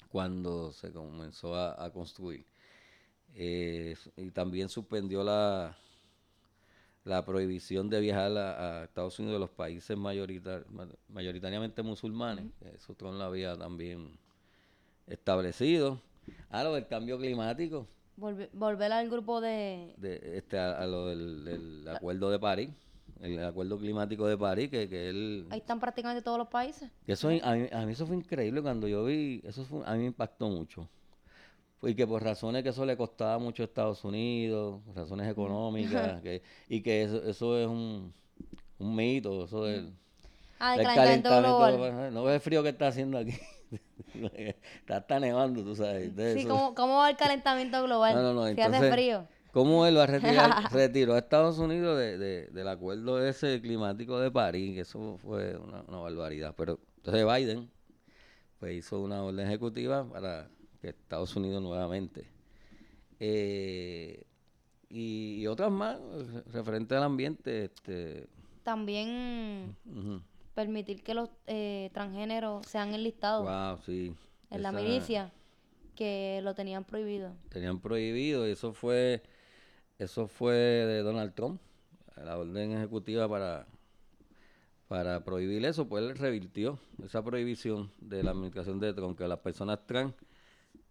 cuando 0.10 0.71
se 0.71 0.91
comenzó 0.91 1.56
a, 1.56 1.91
construir. 1.91 2.45
Eh, 3.36 3.95
y 4.15 4.32
también 4.32 4.69
suspendió 4.69 5.23
la, 5.23 5.77
la 7.03 7.23
prohibición 7.23 7.89
de 7.89 7.99
viajar 7.99 8.36
a, 8.38 8.84
Estados 8.86 9.19
Unidos 9.19 9.36
de 9.36 9.39
los 9.39 9.49
países 9.49 9.97
mayoritariamente 9.97 11.84
musulmanes. 11.84 12.45
Eso 12.75 12.95
Trump 12.95 13.17
lo 13.17 13.25
había 13.25 13.56
también 13.56 14.17
establecido. 15.08 16.01
Ah, 16.49 16.63
lo 16.63 16.73
del 16.73 16.88
cambio 16.88 17.17
climático. 17.17 17.88
volver 18.15 18.91
al 18.91 19.10
grupo 19.10 19.41
de... 19.41 19.95
este, 20.36 20.57
a, 20.57 20.86
lo 20.86 21.07
del 21.07 21.88
acuerdo 21.88 22.29
de 22.29 22.39
París 22.39 22.69
el 23.21 23.43
acuerdo 23.43 23.77
climático 23.77 24.27
de 24.27 24.38
París, 24.38 24.69
que, 24.69 24.88
que 24.88 25.10
él... 25.10 25.47
Ahí 25.49 25.60
están 25.60 25.79
prácticamente 25.79 26.21
todos 26.21 26.38
los 26.38 26.47
países. 26.47 26.89
Eso, 27.05 27.29
a, 27.29 27.55
mí, 27.55 27.91
eso 27.91 28.05
fue 28.05 28.15
increíble 28.15 28.62
cuando 28.62 28.88
yo 28.88 29.05
vi, 29.05 29.41
eso 29.45 29.65
a 29.86 29.93
mí 29.93 29.99
me 29.99 30.05
impactó 30.07 30.49
mucho. 30.49 30.88
Y 31.81 31.93
que 31.93 32.07
por 32.07 32.23
razones 32.23 32.63
que 32.63 32.69
eso 32.69 32.86
le 32.86 32.97
costaba 32.97 33.38
mucho 33.38 33.63
a 33.63 33.65
Estados 33.65 34.03
Unidos, 34.03 34.81
razones 34.95 35.29
económicas, 35.29 36.21
y 36.69 36.81
que 36.81 37.03
eso, 37.03 37.23
eso 37.23 37.57
es 37.57 37.67
un, 37.67 38.13
un 38.79 38.95
mito, 38.95 39.45
eso 39.45 39.63
del, 39.63 39.93
ah, 40.60 40.75
calentamiento, 40.75 41.29
global. 41.39 42.13
No 42.13 42.23
ves 42.23 42.36
el 42.36 42.41
frío 42.41 42.63
que 42.63 42.69
está 42.69 42.88
haciendo 42.88 43.17
aquí. 43.17 43.33
está, 44.88 45.19
nevando, 45.19 45.63
tú 45.63 45.75
sabes. 45.75 46.12
sí, 46.36 46.45
¿cómo, 46.45 46.73
¿cómo, 46.75 46.97
va 46.97 47.10
el 47.10 47.17
calentamiento 47.17 47.84
global? 47.84 48.15
No, 48.15 48.21
no, 48.21 48.34
no. 48.34 48.53
Si 48.53 48.62
hace 48.62 48.91
frío. 48.91 49.27
¿Cómo 49.51 49.86
él 49.88 49.97
va 49.97 50.03
a 50.03 50.08
retirar, 50.08 50.51
retiró 50.71 51.15
a 51.15 51.17
Estados 51.17 51.58
Unidos 51.58 51.97
de, 51.97 52.47
del 52.47 52.67
acuerdo 52.67 53.25
ese 53.25 53.60
climático 53.62 54.19
de 54.19 54.30
París? 54.30 54.75
Que 54.75 54.82
eso 54.82 55.17
fue 55.17 55.58
una, 55.58 55.82
barbaridad. 55.82 56.53
Pero 56.56 56.80
entonces 56.97 57.25
Biden 57.25 57.69
pues 58.60 58.75
hizo 58.75 59.01
una 59.01 59.23
orden 59.23 59.47
ejecutiva 59.47 60.08
para 60.08 60.47
que 60.80 60.89
Estados 60.89 61.36
Unidos 61.36 61.62
nuevamente. 61.62 62.27
Eh, 63.19 64.23
y, 64.89 65.45
otras 65.47 65.71
más 65.71 65.97
referente 66.51 66.95
al 66.95 67.03
ambiente. 67.03 67.65
Este, 67.65 68.27
También 68.63 69.75
permitir 70.58 71.04
que 71.04 71.13
los 71.13 71.30
eh, 71.46 71.91
transgéneros 71.93 72.65
sean 72.65 72.96
enlistados 72.96 73.46
wow, 73.46 73.78
sí, 73.86 74.15
en 74.50 74.63
la 74.63 74.72
milicia, 74.72 75.32
que 75.96 76.39
lo 76.41 76.56
tenían 76.56 76.84
prohibido. 76.84 77.36
Tenían 77.50 77.80
prohibido 77.80 78.48
y 78.48 78.54
eso 78.54 78.74
fue 78.74 79.22
eso 80.00 80.28
fue 80.28 80.56
de 80.56 81.04
Donald 81.04 81.36
Trump, 81.36 81.62
la 82.15 82.39
orden 82.39 82.72
ejecutiva 82.72 83.30
para, 83.30 83.67
para 84.88 85.24
prohibir 85.24 85.63
eso, 85.63 85.88
pues 85.88 86.04
él 86.04 86.17
revirtió 86.17 86.80
esa 87.04 87.24
prohibición 87.24 87.91
de 88.02 88.24
la 88.24 88.32
administración 88.32 88.80
de 88.80 88.96
Trump, 88.96 89.15
que 89.15 89.28
las 89.28 89.39
personas 89.39 89.86
trans 89.86 90.15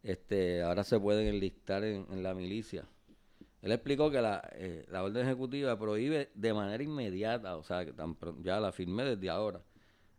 este, 0.05 0.63
ahora 0.63 0.85
se 0.85 1.01
pueden 1.01 1.27
enlistar 1.27 1.83
en, 1.83 2.23
la 2.23 2.35
milicia. 2.35 2.85
Él 3.67 3.73
explicó 3.73 4.11
que 4.11 4.23
la, 4.23 4.49
eh, 4.53 4.87
la, 4.91 5.03
orden 5.03 5.27
ejecutiva 5.27 5.79
prohíbe 5.79 6.31
de 6.35 6.55
manera 6.55 6.83
inmediata, 6.83 7.57
o 7.57 7.63
sea, 7.63 7.85
que 7.85 7.93
ya 8.43 8.61
la 8.61 8.73
firmé 8.73 9.05
desde 9.05 9.29
ahora, 9.29 9.61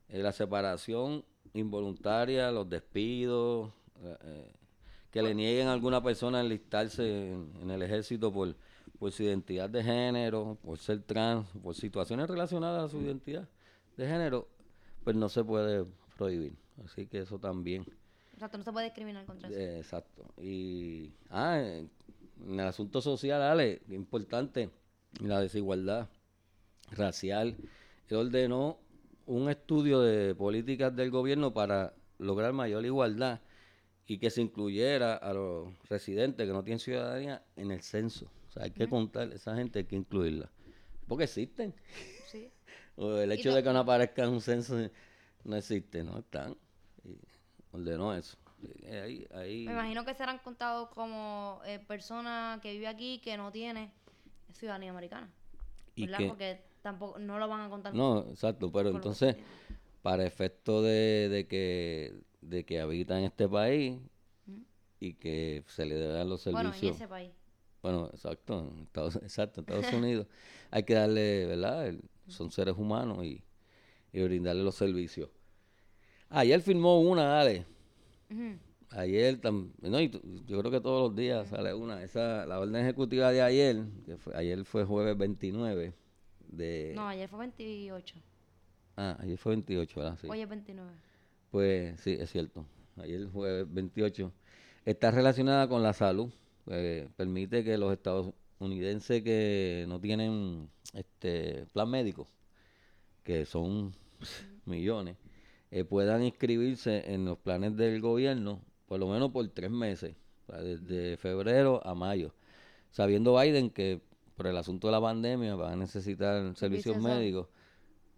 eh, 0.09 0.21
la 0.21 0.31
separación 0.31 1.23
involuntaria, 1.53 2.51
los 2.51 2.69
despidos, 2.69 3.71
eh, 4.03 4.51
que 5.11 5.21
le 5.21 5.33
nieguen 5.33 5.67
a 5.67 5.73
alguna 5.73 6.03
persona 6.03 6.41
enlistarse 6.41 7.31
en 7.31 7.71
el 7.71 7.81
ejército 7.81 8.31
por 8.31 8.55
por 8.97 9.11
su 9.11 9.23
identidad 9.23 9.69
de 9.69 9.83
género, 9.83 10.57
por 10.63 10.77
ser 10.77 11.01
trans, 11.01 11.47
por 11.61 11.75
situaciones 11.75 12.27
relacionadas 12.27 12.85
a 12.85 12.89
su 12.89 13.01
identidad 13.01 13.47
de 13.95 14.07
género, 14.07 14.47
pues 15.03 15.15
no 15.15 15.29
se 15.29 15.43
puede 15.43 15.85
prohibir. 16.17 16.53
Así 16.83 17.07
que 17.07 17.19
eso 17.19 17.39
también. 17.39 17.85
Exacto, 18.33 18.57
no 18.57 18.63
se 18.63 18.71
puede 18.71 18.85
discriminar 18.85 19.25
contra 19.25 19.49
eso. 19.49 19.59
exacto. 19.59 20.25
Y, 20.41 21.13
ah, 21.29 21.61
en 22.45 22.59
el 22.59 22.67
asunto 22.67 23.01
social, 23.01 23.41
Ale, 23.41 23.81
importante, 23.89 24.69
la 25.21 25.41
desigualdad 25.41 26.09
racial, 26.91 27.55
él 28.09 28.17
ordenó 28.17 28.79
un 29.25 29.49
estudio 29.49 30.01
de 30.01 30.35
políticas 30.35 30.95
del 30.95 31.11
gobierno 31.11 31.53
para 31.53 31.93
lograr 32.17 32.53
mayor 32.53 32.85
igualdad 32.85 33.41
y 34.05 34.19
que 34.19 34.29
se 34.29 34.41
incluyera 34.41 35.15
a 35.15 35.33
los 35.33 35.67
residentes 35.89 36.47
que 36.47 36.53
no 36.53 36.63
tienen 36.63 36.79
ciudadanía 36.79 37.43
en 37.55 37.71
el 37.71 37.81
censo 37.81 38.29
hay 38.59 38.71
que 38.71 38.87
contar, 38.87 39.31
esa 39.33 39.55
gente 39.55 39.79
hay 39.79 39.85
que 39.85 39.95
incluirla. 39.95 40.49
Porque 41.07 41.25
existen. 41.25 41.73
Sí. 42.31 42.51
el 42.97 43.31
hecho 43.31 43.53
de 43.53 43.63
que 43.63 43.71
no 43.71 43.79
aparezca 43.79 44.23
en 44.23 44.29
un 44.29 44.41
censo 44.41 44.89
no 45.43 45.55
existe, 45.55 46.03
no 46.03 46.19
están. 46.19 46.57
Y 47.03 47.17
ordenó 47.71 48.13
eso. 48.13 48.37
Me 48.59 49.71
imagino 49.71 50.05
que 50.05 50.13
serán 50.13 50.39
contados 50.39 50.89
como 50.89 51.61
eh, 51.65 51.79
personas 51.79 52.59
que 52.61 52.73
vive 52.73 52.87
aquí 52.87 53.19
que 53.19 53.37
no 53.37 53.51
tiene 53.51 53.91
ciudadanía 54.53 54.91
americana. 54.91 55.29
¿Verdad? 55.95 56.19
Porque 56.27 56.61
tampoco 56.81 57.19
no 57.19 57.39
lo 57.39 57.47
van 57.47 57.61
a 57.61 57.69
contar. 57.69 57.93
No, 57.93 58.25
exacto, 58.29 58.71
pero 58.71 58.89
entonces, 58.89 59.35
para 60.01 60.25
efecto 60.25 60.81
de, 60.81 61.29
de, 61.29 61.47
que, 61.47 62.21
de 62.41 62.65
que 62.65 62.79
habita 62.79 63.17
en 63.17 63.25
este 63.25 63.47
país 63.47 63.99
y 64.99 65.13
que 65.13 65.63
se 65.67 65.85
le 65.85 65.95
den 65.95 66.29
los 66.29 66.41
servicios. 66.41 66.71
Bueno, 66.71 66.87
en 66.87 66.95
ese 66.95 67.07
país. 67.07 67.31
Bueno, 67.81 68.09
exacto, 68.11 68.59
en 68.59 68.83
Estados, 68.83 69.15
exacto, 69.17 69.61
Estados 69.61 69.93
Unidos 69.93 70.27
hay 70.71 70.83
que 70.83 70.93
darle, 70.93 71.45
¿verdad? 71.45 71.93
son 72.27 72.51
seres 72.51 72.75
humanos 72.77 73.23
y, 73.23 73.43
brindarle 74.11 74.63
los 74.63 74.73
servicios. 74.73 75.29
Ayer 76.29 76.59
firmó 76.61 76.99
una, 77.01 77.39
Ayer 78.91 79.39
no, 79.43 79.99
yo 79.99 80.59
creo 80.59 80.71
que 80.71 80.79
todos 80.79 81.09
los 81.09 81.15
días 81.15 81.49
sale 81.49 81.73
una. 81.73 82.03
Esa, 82.03 82.45
la 82.45 82.59
orden 82.59 82.75
ejecutiva 82.75 83.31
de 83.31 83.41
ayer, 83.41 83.83
que 84.05 84.17
fue, 84.17 84.35
ayer 84.35 84.63
fue 84.63 84.85
jueves 84.85 85.17
29 85.17 85.93
de... 86.47 86.93
No, 86.95 87.07
ayer 87.07 87.27
fue 87.29 87.39
28. 87.39 88.15
Ah, 88.95 89.17
ayer 89.19 89.37
fue 89.37 89.53
28, 89.53 89.99
¿verdad? 89.99 90.17
Sí. 90.21 90.27
Hoy 90.29 90.41
es 90.41 90.49
29. 90.49 90.89
Pues 91.51 91.99
sí, 91.99 92.17
es 92.19 92.31
cierto. 92.31 92.65
Ayer 92.97 93.27
jueves 93.29 93.71
28. 93.71 94.31
Está 94.85 95.11
relacionada 95.11 95.67
con 95.67 95.83
la 95.83 95.93
salud. 95.93 96.31
Eh, 96.67 97.09
permite 97.15 97.63
que 97.63 97.77
los 97.77 97.91
estadounidenses 97.91 99.21
que 99.21 99.85
no 99.87 99.99
tienen 99.99 100.69
este 100.93 101.65
plan 101.73 101.89
médico, 101.89 102.27
que 103.23 103.45
son 103.45 103.93
millones, 104.65 105.17
eh, 105.71 105.83
puedan 105.83 106.23
inscribirse 106.23 107.13
en 107.13 107.25
los 107.25 107.37
planes 107.37 107.75
del 107.75 108.01
gobierno 108.01 108.61
por 108.87 108.99
lo 108.99 109.07
menos 109.07 109.31
por 109.31 109.47
tres 109.49 109.69
meses, 109.69 110.15
desde 110.47 111.17
febrero 111.17 111.85
a 111.85 111.93
mayo, 111.93 112.33
sabiendo 112.89 113.37
Biden 113.37 113.69
que 113.69 114.01
por 114.35 114.47
el 114.47 114.57
asunto 114.57 114.87
de 114.87 114.93
la 114.93 115.01
pandemia 115.01 115.55
van 115.55 115.73
a 115.73 115.75
necesitar 115.75 116.55
servicios 116.55 116.97
médicos, 116.97 117.47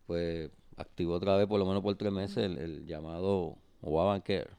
pues 0.06 0.52
activó 0.78 1.16
otra 1.16 1.36
vez 1.38 1.48
por 1.48 1.60
lo 1.60 1.66
menos 1.66 1.82
por 1.82 1.96
tres 1.96 2.12
meses 2.12 2.38
el, 2.38 2.86
llamado 2.86 3.58
Obamacare. 3.82 4.52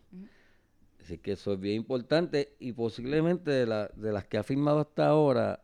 Así 1.01 1.19
que 1.19 1.33
eso 1.33 1.53
es 1.55 1.61
bien 1.61 1.77
importante 1.77 2.57
y 2.59 2.73
posiblemente 2.73 3.51
de, 3.51 3.67
la, 3.67 3.89
de 3.95 4.13
las 4.13 4.27
que 4.27 4.39
ha 4.39 4.43
firmado 4.43 4.81
hasta 4.81 5.07
ahora, 5.07 5.61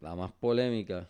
la 0.00 0.14
más 0.14 0.32
polémica, 0.32 1.08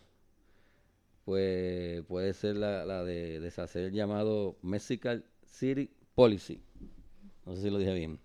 pues 1.29 2.03
puede 2.05 2.33
ser 2.33 2.55
la, 2.55 3.03
de 3.03 3.39
deshacer 3.39 3.83
el 3.83 3.93
llamado 3.93 4.57
Mexican 4.63 5.23
City 5.45 5.91
Policy. 6.15 6.59
No 7.45 7.55
sé 7.55 7.61
si 7.61 7.69
lo 7.69 7.77
dije 7.77 7.93
bien. 7.93 8.19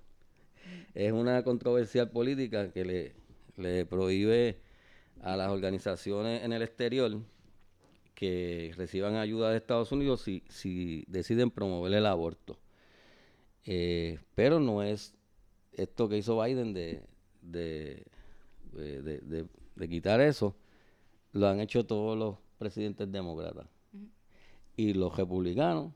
Es 0.94 1.12
una 1.12 1.44
controversial 1.44 2.08
política 2.08 2.72
que 2.72 3.14
le, 3.58 3.84
prohíbe 3.84 4.58
a 5.20 5.36
las 5.36 5.50
organizaciones 5.50 6.44
en 6.44 6.54
el 6.54 6.62
exterior 6.62 7.20
que 8.14 8.72
reciban 8.74 9.16
ayuda 9.16 9.50
de 9.50 9.58
Estados 9.58 9.92
Unidos 9.92 10.22
si, 10.22 10.42
si 10.48 11.04
deciden 11.06 11.50
promover 11.50 11.92
el 11.92 12.06
aborto. 12.06 12.58
Eh, 13.66 14.18
pero 14.34 14.60
no 14.60 14.82
es 14.82 15.14
esto 15.72 16.08
que 16.08 16.16
hizo 16.16 16.42
Biden 16.42 16.72
de, 16.72 17.02
de, 17.42 18.06
de, 18.72 19.88
quitar 19.90 20.22
eso, 20.22 20.56
lo 21.32 21.48
han 21.48 21.60
hecho 21.60 21.84
todos 21.84 22.16
los 22.16 22.43
presidentes 22.54 23.10
demócratas. 23.10 23.66
Y 24.76 24.92
los 24.94 25.16
republicanos 25.16 25.92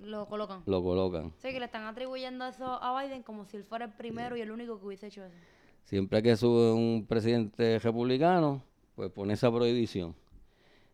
lo 0.00 0.26
colocan. 0.26 0.62
Lo 0.66 0.82
colocan. 0.82 1.32
Sí, 1.38 1.50
que 1.50 1.58
le 1.58 1.66
están 1.66 1.84
atribuyendo 1.84 2.46
eso 2.46 2.82
a 2.82 3.00
Biden 3.00 3.22
como 3.22 3.44
si 3.44 3.56
él 3.56 3.64
fuera 3.64 3.84
el 3.86 3.92
primero 3.92 4.36
y 4.36 4.40
el 4.40 4.50
único 4.50 4.78
que 4.78 4.86
hubiese 4.86 5.06
hecho 5.06 5.24
eso. 5.24 5.36
Siempre 5.84 6.22
que 6.22 6.36
sube 6.36 6.72
un 6.72 7.06
presidente 7.06 7.78
republicano, 7.78 8.62
pues 8.94 9.10
pone 9.10 9.34
esa 9.34 9.50
prohibición. 9.50 10.14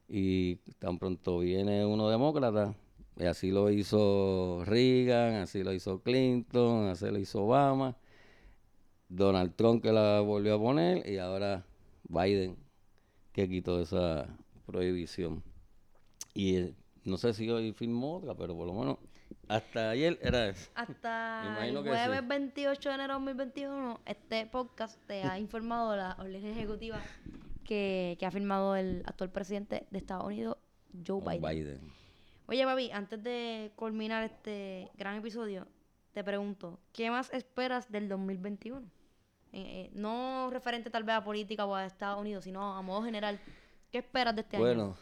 Y 0.09 0.57
tan 0.79 0.99
pronto 0.99 1.39
viene 1.39 1.85
uno 1.87 2.09
demócrata, 2.09 2.75
y 3.17 3.25
así 3.25 3.51
lo 3.51 3.71
hizo 3.71 4.63
Reagan, 4.65 5.37
así 5.37 5.63
lo 5.63 5.73
hizo 5.73 6.01
Clinton, 6.03 6.89
así 6.89 7.07
lo 7.07 7.19
hizo 7.19 7.45
Obama. 7.45 7.97
Donald 9.09 9.55
Trump 9.55 9.83
que 9.83 9.93
la 9.93 10.21
volvió 10.21 10.57
a 10.57 10.59
poner 10.59 11.09
y 11.09 11.19
ahora 11.19 11.65
Biden 12.09 12.57
que 13.33 13.49
quitó 13.49 13.81
esa 13.81 14.29
prohibición. 14.67 15.43
Y 16.33 16.57
eh, 16.57 16.75
no 17.05 17.17
sé 17.17 17.33
si 17.35 17.51
hoy 17.51 17.73
firmó 17.73 18.17
otra, 18.17 18.35
pero 18.35 18.57
por 18.57 18.67
lo 18.67 18.75
menos 18.75 18.99
hasta 19.49 19.91
ayer 19.91 20.19
era 20.23 20.49
eso. 20.49 20.71
Hasta 20.75 21.59
el 21.67 21.77
jueves 21.77 22.21
sí. 22.21 22.27
28 22.27 22.89
de 22.89 22.95
enero 22.95 23.15
de 23.15 23.21
2021, 23.21 24.01
este 24.07 24.47
podcast 24.47 24.99
te 25.07 25.23
ha 25.23 25.39
informado 25.39 25.97
la 25.97 26.17
orden 26.19 26.45
ejecutiva 26.47 27.01
que, 27.65 28.17
que 28.19 28.27
ha 28.27 28.31
firmado 28.31 28.77
el 28.77 29.03
actual 29.07 29.31
presidente 29.31 29.87
de 29.91 29.99
Estados 29.99 30.27
Unidos, 30.27 30.57
Joe. 31.07 31.39
Biden. 31.39 31.81
Oye, 32.47 32.65
papi, 32.65 32.91
antes 32.91 33.23
de 33.23 33.73
culminar 33.75 34.23
este 34.25 34.91
gran 34.97 35.17
episodio, 35.17 35.67
te 36.13 36.23
pregunto, 36.23 36.79
¿qué 36.93 37.11
más 37.11 37.33
esperas 37.33 37.91
del 37.91 38.09
2021? 38.09 38.81
Eh, 38.81 38.87
eh, 39.53 39.91
no 39.95 40.51
referente 40.51 40.91
tal 40.91 41.05
vez 41.05 41.17
a 41.17 41.25
política 41.25 41.65
o 41.65 41.75
a 41.75 41.87
Estados 41.87 42.21
Unidos, 42.21 42.45
sino 42.45 42.77
a 42.77 42.83
modo 42.83 43.03
general. 43.05 43.41
¿Qué 43.95 43.99
esperas 43.99 44.35
de 44.35 44.41
este 44.41 44.57
año? 44.57 44.65
Bueno, 44.67 44.97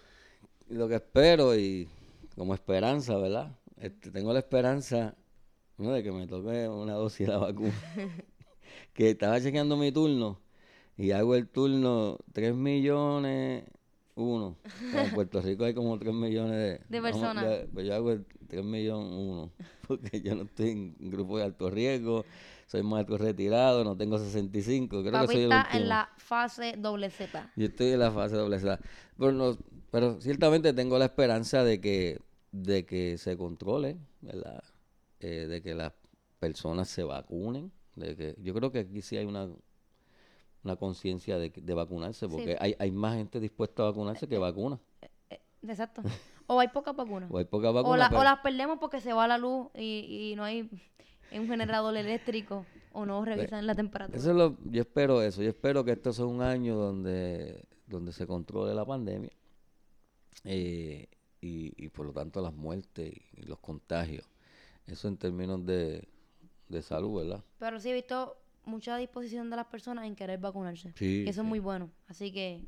lo 0.68 0.87
que 0.87 0.96
espero 0.96 1.57
y 1.57 1.88
como 2.37 2.52
esperanza, 2.52 3.16
¿verdad? 3.16 3.57
Este, 3.81 4.11
tengo 4.11 4.35
la 4.35 4.40
esperanza 4.40 5.16
¿no? 5.78 5.92
de 5.92 6.02
que 6.02 6.12
me 6.12 6.26
toque 6.26 6.68
una 6.68 6.92
dosis 6.92 7.26
de 7.26 7.33
la 7.33 7.38
vacuna. 7.38 7.72
que 8.92 9.09
estaba 9.09 9.40
chequeando 9.40 9.78
mi 9.78 9.92
turno 9.92 10.38
y 10.98 11.12
hago 11.12 11.37
el 11.37 11.48
turno 11.48 12.18
3 12.35 12.55
millones 12.55 13.64
uno. 14.14 14.59
En 14.94 15.11
Puerto 15.14 15.40
Rico 15.40 15.64
hay 15.64 15.72
como 15.72 15.98
3 15.98 16.12
millones 16.12 16.52
de, 16.52 16.81
De 16.90 17.00
vamos, 17.00 17.18
personas. 17.18 17.48
de- 17.48 17.68
pues 17.72 17.87
yo 17.87 17.94
hago 17.94 18.12
el 18.12 18.26
3 18.46 18.62
millones 18.62 19.11
uno. 19.11 19.50
Porque 19.88 20.20
yo 20.20 20.35
no 20.35 20.42
estoy 20.42 20.68
en 20.68 21.11
grupo 21.11 21.38
de 21.38 21.44
alto 21.44 21.70
riesgo, 21.70 22.26
soy 22.72 22.82
maestro 22.82 23.18
retirado, 23.18 23.85
no 23.85 23.96
tengo 23.96 24.18
65. 24.18 25.02
Creo 25.02 25.12
que 25.20 25.26
soy 25.26 25.37
el 25.37 25.42
está 25.52 25.58
último. 25.66 25.82
en 25.82 25.88
la 25.88 26.08
fase 26.16 26.74
doble 26.78 27.11
Z. 27.11 27.50
Yo 27.54 27.66
estoy 27.66 27.88
en 27.92 27.98
la 28.00 28.11
fase 28.11 28.35
doble 28.37 28.58
Z. 28.58 28.78
Pero, 29.18 29.32
no- 29.32 29.58
pero 29.90 30.20
ciertamente 30.20 30.72
tengo 30.72 30.98
la 30.98 31.04
esperanza 31.04 31.64
de 31.64 31.80
que, 31.80 32.18
de 32.50 32.87
que 32.87 33.18
se 33.18 33.37
controle, 33.37 33.98
¿verdad? 34.22 34.62
Eh, 35.20 35.46
de 35.48 35.61
que 35.62 35.74
las 35.74 35.92
personas 36.38 36.88
se 36.88 37.02
vacunen. 37.04 37.70
De 37.94 38.16
que, 38.16 38.35
yo 38.38 38.54
creo 38.54 38.72
que 38.72 38.78
aquí 38.80 39.02
sí 39.02 39.18
hay 39.18 39.26
una, 39.26 39.48
una 40.64 40.76
conciencia 40.76 41.37
de, 41.38 41.50
de 41.54 41.74
vacunarse, 41.74 42.26
porque 42.26 42.52
Sí. 42.52 42.56
hay, 42.58 42.74
hay 42.78 42.90
más 42.90 43.16
gente 43.16 43.38
dispuesta 43.38 43.82
a 43.82 43.87
vacunarse 43.90 44.26
que 44.26 44.38
vacuna. 44.38 44.78
Eh, 45.28 45.40
Exacto. 45.68 46.02
O 46.46 46.58
hay 46.58 46.68
pocas 46.68 46.96
vacunas. 46.96 47.30
O 47.32 47.38
hay 47.38 47.44
poca 47.44 47.68
O, 47.70 47.72
vacuna. 47.74 47.96
la- 47.98 48.08
pero- 48.08 48.20
o 48.20 48.24
las 48.24 48.38
perdemos 48.40 48.78
porque 48.80 49.00
se 49.00 49.12
va 49.12 49.28
la 49.28 49.37
luz 49.38 49.68
y, 49.74 50.30
y 50.32 50.37
no 50.37 50.44
hay 50.44 50.70
un 51.38 51.49
generador 51.49 51.97
eléctrico 51.97 52.66
o 52.92 53.07
no 53.07 53.25
revisan 53.25 53.66
la 53.66 53.75
temperatura. 53.75 54.18
Eso 54.18 54.31
es 54.31 54.37
lo, 54.37 54.59
yo 54.64 54.83
espero 54.83 55.23
eso. 55.23 55.42
Yo 55.42 55.51
espero 55.51 55.85
que 55.85 55.92
esto 55.92 56.12
sea 56.12 56.27
un 56.27 56.42
año 56.42 56.77
donde, 56.77 57.64
donde 57.87 58.12
se 58.12 58.27
controle 58.27 58.75
la 58.75 58.85
pandemia 58.85 59.33
eh, 60.45 61.07
y, 61.40 61.73
y 61.77 61.88
por 61.88 62.07
lo 62.07 62.12
tanto 62.12 62.40
las 62.40 62.55
muertes 62.55 63.14
y 63.33 63.42
los 63.42 63.59
contagios. 63.59 64.29
Eso 64.87 65.09
en 65.09 65.16
términos 65.16 65.64
de, 65.64 66.09
de 66.68 66.83
salud, 66.83 67.23
¿verdad? 67.23 67.45
Pero 67.59 67.79
sí 67.79 67.90
he 67.90 67.95
visto 67.95 68.37
mucha 68.64 68.97
disposición 68.97 69.51
de 69.51 69.57
las 69.57 69.66
personas 69.66 70.07
en 70.07 70.16
querer 70.16 70.40
vacunarse. 70.40 70.92
Sí, 70.97 71.25
eso 71.27 71.42
es 71.42 71.47
muy 71.47 71.59
bueno. 71.59 71.90
Así 72.09 72.33
que 72.33 72.64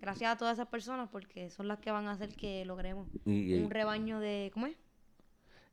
gracias 0.00 0.34
a 0.34 0.36
todas 0.36 0.54
esas 0.54 0.68
personas 0.68 1.08
porque 1.10 1.50
son 1.50 1.68
las 1.68 1.78
que 1.78 1.90
van 1.90 2.06
a 2.06 2.12
hacer 2.12 2.34
que 2.34 2.64
logremos 2.64 3.08
Y, 3.24 3.54
y, 3.54 3.62
un 3.62 3.70
rebaño 3.70 4.20
de, 4.20 4.50
¿cómo 4.52 4.66
es? 4.66 4.76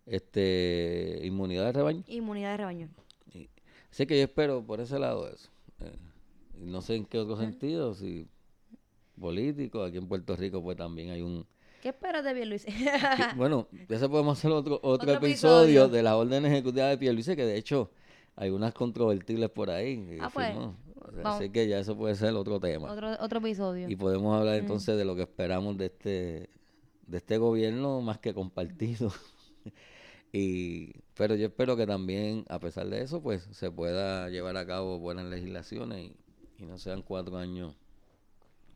Este, 0.06 1.20
inmunidad 1.24 1.66
de 1.66 1.72
rebaño. 1.74 2.04
Inmunidad 2.08 2.52
de 2.52 2.58
rebaño. 2.58 2.90
Y- 3.34 3.50
así 3.92 4.06
que 4.06 4.18
yo 4.18 4.24
espero 4.24 4.64
por 4.66 4.80
ese 4.82 5.00
lado 5.00 5.28
eso. 5.30 5.50
Eh, 5.80 5.92
no 6.60 6.82
sé 6.82 6.96
en 6.96 7.06
qué 7.06 7.20
otro 7.20 7.38
sentido, 7.38 7.94
si 7.96 8.28
político, 9.20 9.84
aquí 9.84 9.98
en 9.98 10.08
Puerto 10.08 10.36
Rico 10.36 10.62
pues 10.62 10.78
también 10.78 11.10
hay 11.12 11.22
un... 11.22 11.46
¿Qué 11.82 11.90
esperas 11.90 12.24
de 12.24 12.46
Luis? 12.46 12.66
que- 12.66 13.36
bueno, 13.36 13.68
de 13.72 13.96
eso 13.96 14.10
podemos 14.10 14.38
hacer 14.38 14.52
otro, 14.52 14.76
otro, 14.76 14.92
Otro 14.92 15.12
episodio, 15.14 15.64
episodio. 15.84 15.88
de 15.90 16.04
la 16.04 16.16
orden 16.18 16.46
ejecutiva 16.46 16.88
de 16.88 16.98
Pierluisi, 16.98 17.36
que 17.36 17.46
de 17.46 17.58
hecho 17.58 17.92
hay 18.36 18.50
unas 18.50 18.74
controvertibles 18.74 19.50
por 19.50 19.70
ahí. 19.70 20.18
Ah, 20.22 20.30
pues. 20.34 20.56
Así 21.26 21.50
que 21.50 21.68
ya 21.68 21.80
eso 21.80 21.98
puede 21.98 22.16
ser 22.16 22.34
otro 22.34 22.60
tema. 22.60 22.90
otro, 22.92 23.12
otro 23.20 23.40
episodio. 23.40 23.90
Y 23.90 23.96
podemos 23.98 24.36
hablar 24.40 24.56
entonces 24.56 24.98
de 24.98 25.04
lo 25.06 25.16
que 25.16 25.24
esperamos 25.24 25.78
de 25.78 25.88
este, 25.88 26.50
de 27.06 27.18
este 27.18 27.38
gobierno 27.38 28.00
más 28.02 28.18
que 28.20 28.34
compartido. 28.34 29.12
Y, 30.34 30.94
pero 31.14 31.36
yo 31.36 31.46
espero 31.46 31.78
que 31.78 31.86
también, 31.86 32.44
a 32.50 32.60
pesar 32.60 32.88
de 32.88 33.02
eso, 33.02 33.22
pues 33.22 33.48
se 33.52 33.70
pueda 33.70 34.30
llevar 34.30 34.58
a 34.58 34.66
cabo 34.66 34.98
buenas 34.98 35.26
legislaciones 35.26 36.00
y, 36.00 36.16
y 36.58 36.66
no 36.66 36.80
sean 36.80 37.04
cuatro 37.04 37.38
años 37.38 37.76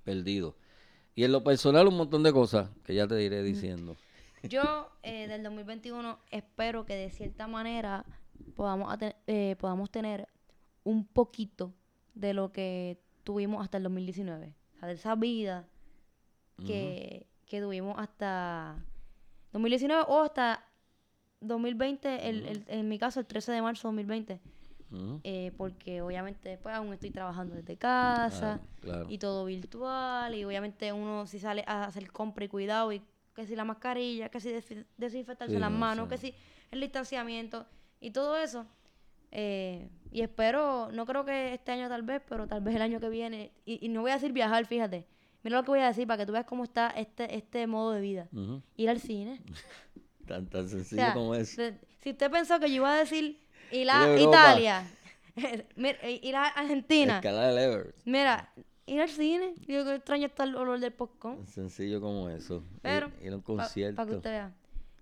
perdidos. 0.04 0.54
Y 1.16 1.24
en 1.24 1.32
lo 1.32 1.44
personal 1.44 1.88
un 1.88 1.98
montón 1.98 2.22
de 2.22 2.32
cosas 2.32 2.70
que 2.84 2.94
ya 2.94 3.08
te 3.08 3.16
diré 3.16 3.42
diciendo. 3.42 3.98
Yo 4.44 4.92
eh, 5.02 5.28
del 5.28 5.42
2021 5.42 6.20
espero 6.30 6.86
que 6.86 6.94
de 6.94 7.10
cierta 7.10 7.48
manera 7.48 8.06
podamos, 8.56 8.96
eh, 9.26 9.56
podamos 9.60 9.90
tener 9.90 10.28
un 10.84 11.06
poquito 11.06 11.74
de 12.14 12.36
lo 12.36 12.52
que 12.52 13.02
tuvimos 13.24 13.64
hasta 13.64 13.78
el 13.78 13.84
2019. 13.84 14.54
O 14.76 14.80
sea, 14.80 14.88
de 14.88 14.94
esa 14.94 15.16
vida 15.16 15.68
que, 16.66 17.26
que 17.48 17.62
tuvimos 17.62 17.98
hasta 17.98 18.78
2019 19.54 20.06
o 20.08 20.22
hasta 20.22 20.67
2020, 21.42 22.30
el, 22.30 22.46
el- 22.46 22.64
en 22.68 22.88
mi 22.90 22.98
caso 23.00 23.20
el 23.20 23.26
13 23.26 23.52
de 23.52 23.62
marzo 23.62 23.88
de 23.88 23.92
2020. 24.04 24.40
Ujú. 24.90 25.20
eh, 25.26 25.52
porque 25.58 26.02
obviamente 26.02 26.48
después 26.48 26.74
aún 26.74 26.94
estoy 26.94 27.12
trabajando 27.12 27.56
desde 27.56 27.76
casa 27.76 28.62
Claro, 28.80 29.00
claro. 29.04 29.06
y 29.10 29.18
todo 29.18 29.44
virtual 29.44 30.34
y 30.34 30.46
obviamente 30.46 30.94
uno 30.94 31.28
si 31.28 31.40
sale 31.40 31.66
a 31.68 31.84
hacer 31.84 32.10
compra 32.10 32.46
y 32.46 32.48
cuidado 32.48 32.94
y 32.94 33.02
que 33.36 33.46
si 33.46 33.54
la 33.58 33.66
mascarilla, 33.66 34.30
que 34.30 34.40
si 34.40 34.48
desin- 34.50 34.86
desinfectarse 34.96 35.54
Sí, 35.56 35.60
las 35.60 35.70
no, 35.72 35.78
manos, 35.78 36.06
sí. 36.06 36.10
que 36.12 36.18
si 36.18 36.34
el 36.72 36.80
distanciamiento 36.80 37.66
y 38.00 38.12
todo 38.12 38.38
eso. 38.38 38.66
eh, 39.32 39.90
y 40.10 40.22
espero, 40.22 40.90
no 40.94 41.06
creo 41.06 41.26
que 41.26 41.54
este 41.54 41.74
año 41.74 41.90
tal 41.90 42.04
vez, 42.04 42.22
pero 42.28 42.48
tal 42.48 42.62
vez 42.62 42.74
el 42.76 42.82
año 42.82 43.02
que 43.02 43.10
viene, 43.10 43.52
y, 43.66 43.86
y 43.86 43.90
no 43.90 44.02
voy 44.02 44.12
a 44.12 44.14
decir 44.14 44.32
viajar, 44.32 44.66
fíjate. 44.66 45.06
Mira 45.44 45.58
lo 45.58 45.64
que 45.64 45.72
voy 45.72 45.80
a 45.82 45.88
decir 45.88 46.08
para 46.08 46.18
que 46.20 46.26
tú 46.26 46.32
veas 46.32 46.46
cómo 46.46 46.64
está 46.64 46.90
este, 46.92 47.36
este 47.36 47.68
modo 47.68 47.92
de 47.92 48.00
vida. 48.02 48.30
Ir 48.78 48.90
al 48.90 49.02
cine. 49.02 49.42
Tan, 50.28 50.48
tan 50.48 50.66
O 50.66 50.70
sencillo 50.70 51.02
sea, 51.02 51.14
como 51.14 51.34
es. 51.36 51.56
de- 51.56 51.78
si 52.04 52.12
usted 52.12 52.30
pensó 52.32 52.60
que 52.60 52.70
yo 52.70 52.76
iba 52.78 52.94
a 52.94 52.98
decir 52.98 53.40
ir 53.72 53.90
a. 53.90 54.20
Italia, 54.20 54.88
ir 56.24 56.36
a 56.36 56.46
Argentina, 56.48 57.16
Escalar 57.18 57.52
el 57.52 57.58
Everest. 57.58 57.98
mira, 58.06 58.52
ir 58.86 59.02
al 59.02 59.10
cine, 59.10 59.54
yo 59.68 59.84
que 59.86 59.96
extraño 59.96 60.28
hasta 60.28 60.44
el 60.44 60.56
olor 60.56 60.80
del 60.80 60.94
popcorn, 60.94 61.38
Tan 61.38 61.48
sencillo 61.48 62.02
como 62.02 62.30
eso. 62.30 62.64
Pero 62.82 63.12
ir, 63.22 63.32
a 63.34 63.36
un 63.36 63.42
para 63.42 63.64
concierto. 63.64 64.06
que 64.06 64.16
usted 64.16 64.30
vea. 64.32 64.54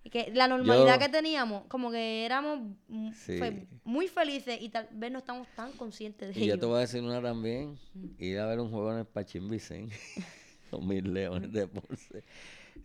Y 0.03 0.09
que 0.11 0.31
la 0.35 0.47
normalidad 0.47 0.99
Yo- 0.99 0.99
que 0.99 1.09
teníamos, 1.09 1.65
como 1.67 1.89
que 1.89 2.25
éramos 2.25 2.59
mm, 2.89 3.11
Sí. 3.13 3.39
fe- 3.39 3.67
muy 3.83 4.07
felices 4.07 4.59
y 4.61 4.69
tal 4.69 4.88
vez 4.91 5.11
no 5.11 5.17
estamos 5.19 5.47
tan 5.55 5.71
conscientes 5.71 6.33
de 6.35 6.39
Y 6.39 6.45
yo 6.45 6.53
ello. 6.53 6.59
te 6.59 6.65
voy 6.67 6.77
a 6.77 6.81
decir 6.81 7.01
una 7.01 7.21
también. 7.23 7.75
Ir 8.19 8.38
a 8.39 8.45
ver 8.45 8.59
un 8.59 8.69
juego 8.69 8.91
en 8.93 8.99
el 8.99 9.05
Pachín 9.05 9.47
Vicen. 9.49 9.89
Los 10.71 10.83
mil 10.83 11.11
leones 11.13 11.51
de 11.51 11.67
Ponce. 11.67 12.23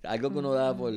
Algo 0.05 0.31
que 0.31 0.39
uno 0.39 0.53
da 0.55 0.75
por, 0.75 0.93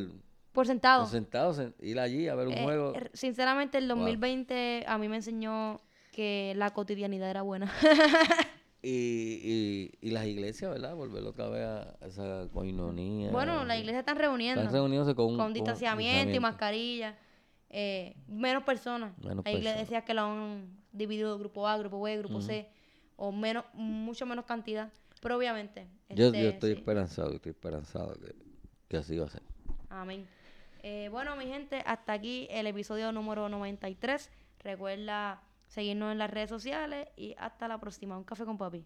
Por 0.54 0.66
sentado. 0.68 1.02
por 1.04 1.12
sentado, 1.12 1.54
sen- 1.54 1.74
ir 1.82 2.00
allí 2.00 2.28
a 2.30 2.36
ver 2.36 2.48
un 2.48 2.54
Eh, 2.54 2.64
juego. 2.64 2.94
er- 2.94 3.10
sinceramente, 3.14 3.78
el 3.80 3.88
Wow. 3.88 3.98
2020 3.98 4.86
a 4.88 4.98
mí 4.98 5.10
me 5.10 5.18
enseñó 5.18 5.82
que 6.12 6.54
la 6.56 6.70
cotidianidad 6.72 7.30
era 7.30 7.42
buena. 7.42 7.72
Y, 8.86 9.40
y, 9.42 9.92
y 10.02 10.12
las 10.12 10.26
iglesias, 10.26 10.70
¿verdad? 10.70 10.94
Volver 10.94 11.24
otra 11.24 11.48
vez 11.48 11.64
a 11.64 11.96
esa 12.06 12.50
coinonía. 12.52 13.32
bueno, 13.32 13.64
la 13.64 13.78
iglesia 13.78 14.00
están 14.00 14.18
reuniendo. 14.18 14.60
Están 14.60 14.74
reuniéndose 14.74 15.16
con, 15.16 15.38
con 15.38 15.54
distanciamiento 15.54 16.36
y 16.36 16.40
mascarilla. 16.42 17.18
eh, 17.70 18.16
menos 18.28 18.64
personas. 18.64 19.18
Menos 19.20 19.46
Hay 19.46 19.54
personas. 19.56 19.76
iglesias 19.78 20.04
que 20.04 20.14
lo 20.14 20.22
han 20.24 20.68
dividido 20.92 21.40
grupo 21.40 21.66
A, 21.66 21.78
grupo 21.78 22.02
B, 22.02 22.18
grupo 22.18 22.42
C, 22.42 22.68
o 23.16 23.32
menos, 23.32 23.64
mucho 23.74 24.26
menos 24.26 24.44
cantidad. 24.44 24.92
Pero 25.22 25.38
obviamente. 25.38 25.88
Yo, 26.10 26.26
este, 26.28 26.44
yo 26.44 26.50
estoy 26.50 26.74
sí. 26.74 26.78
esperanzado, 26.80 27.32
estoy 27.32 27.52
esperanzado 27.52 28.14
que, 28.16 28.36
que 28.90 28.98
así 28.98 29.18
va 29.18 29.28
a 29.28 29.30
ser. 29.30 29.42
Amén. 29.90 30.28
Eh, 30.86 31.08
bueno, 31.10 31.38
mi 31.38 31.46
gente, 31.46 31.82
hasta 31.86 32.12
aquí 32.12 32.46
el 32.52 32.68
episodio 32.68 33.14
número 33.14 33.48
93. 33.48 34.30
Recuerda 34.60 35.42
seguirnos 35.68 36.12
en 36.12 36.18
las 36.18 36.30
redes 36.30 36.50
sociales 36.50 37.08
y 37.16 37.36
hasta 37.40 37.70
la 37.70 37.80
próxima. 37.80 38.18
Un 38.18 38.26
café 38.26 38.44
con 38.44 38.58
papi. 38.58 38.86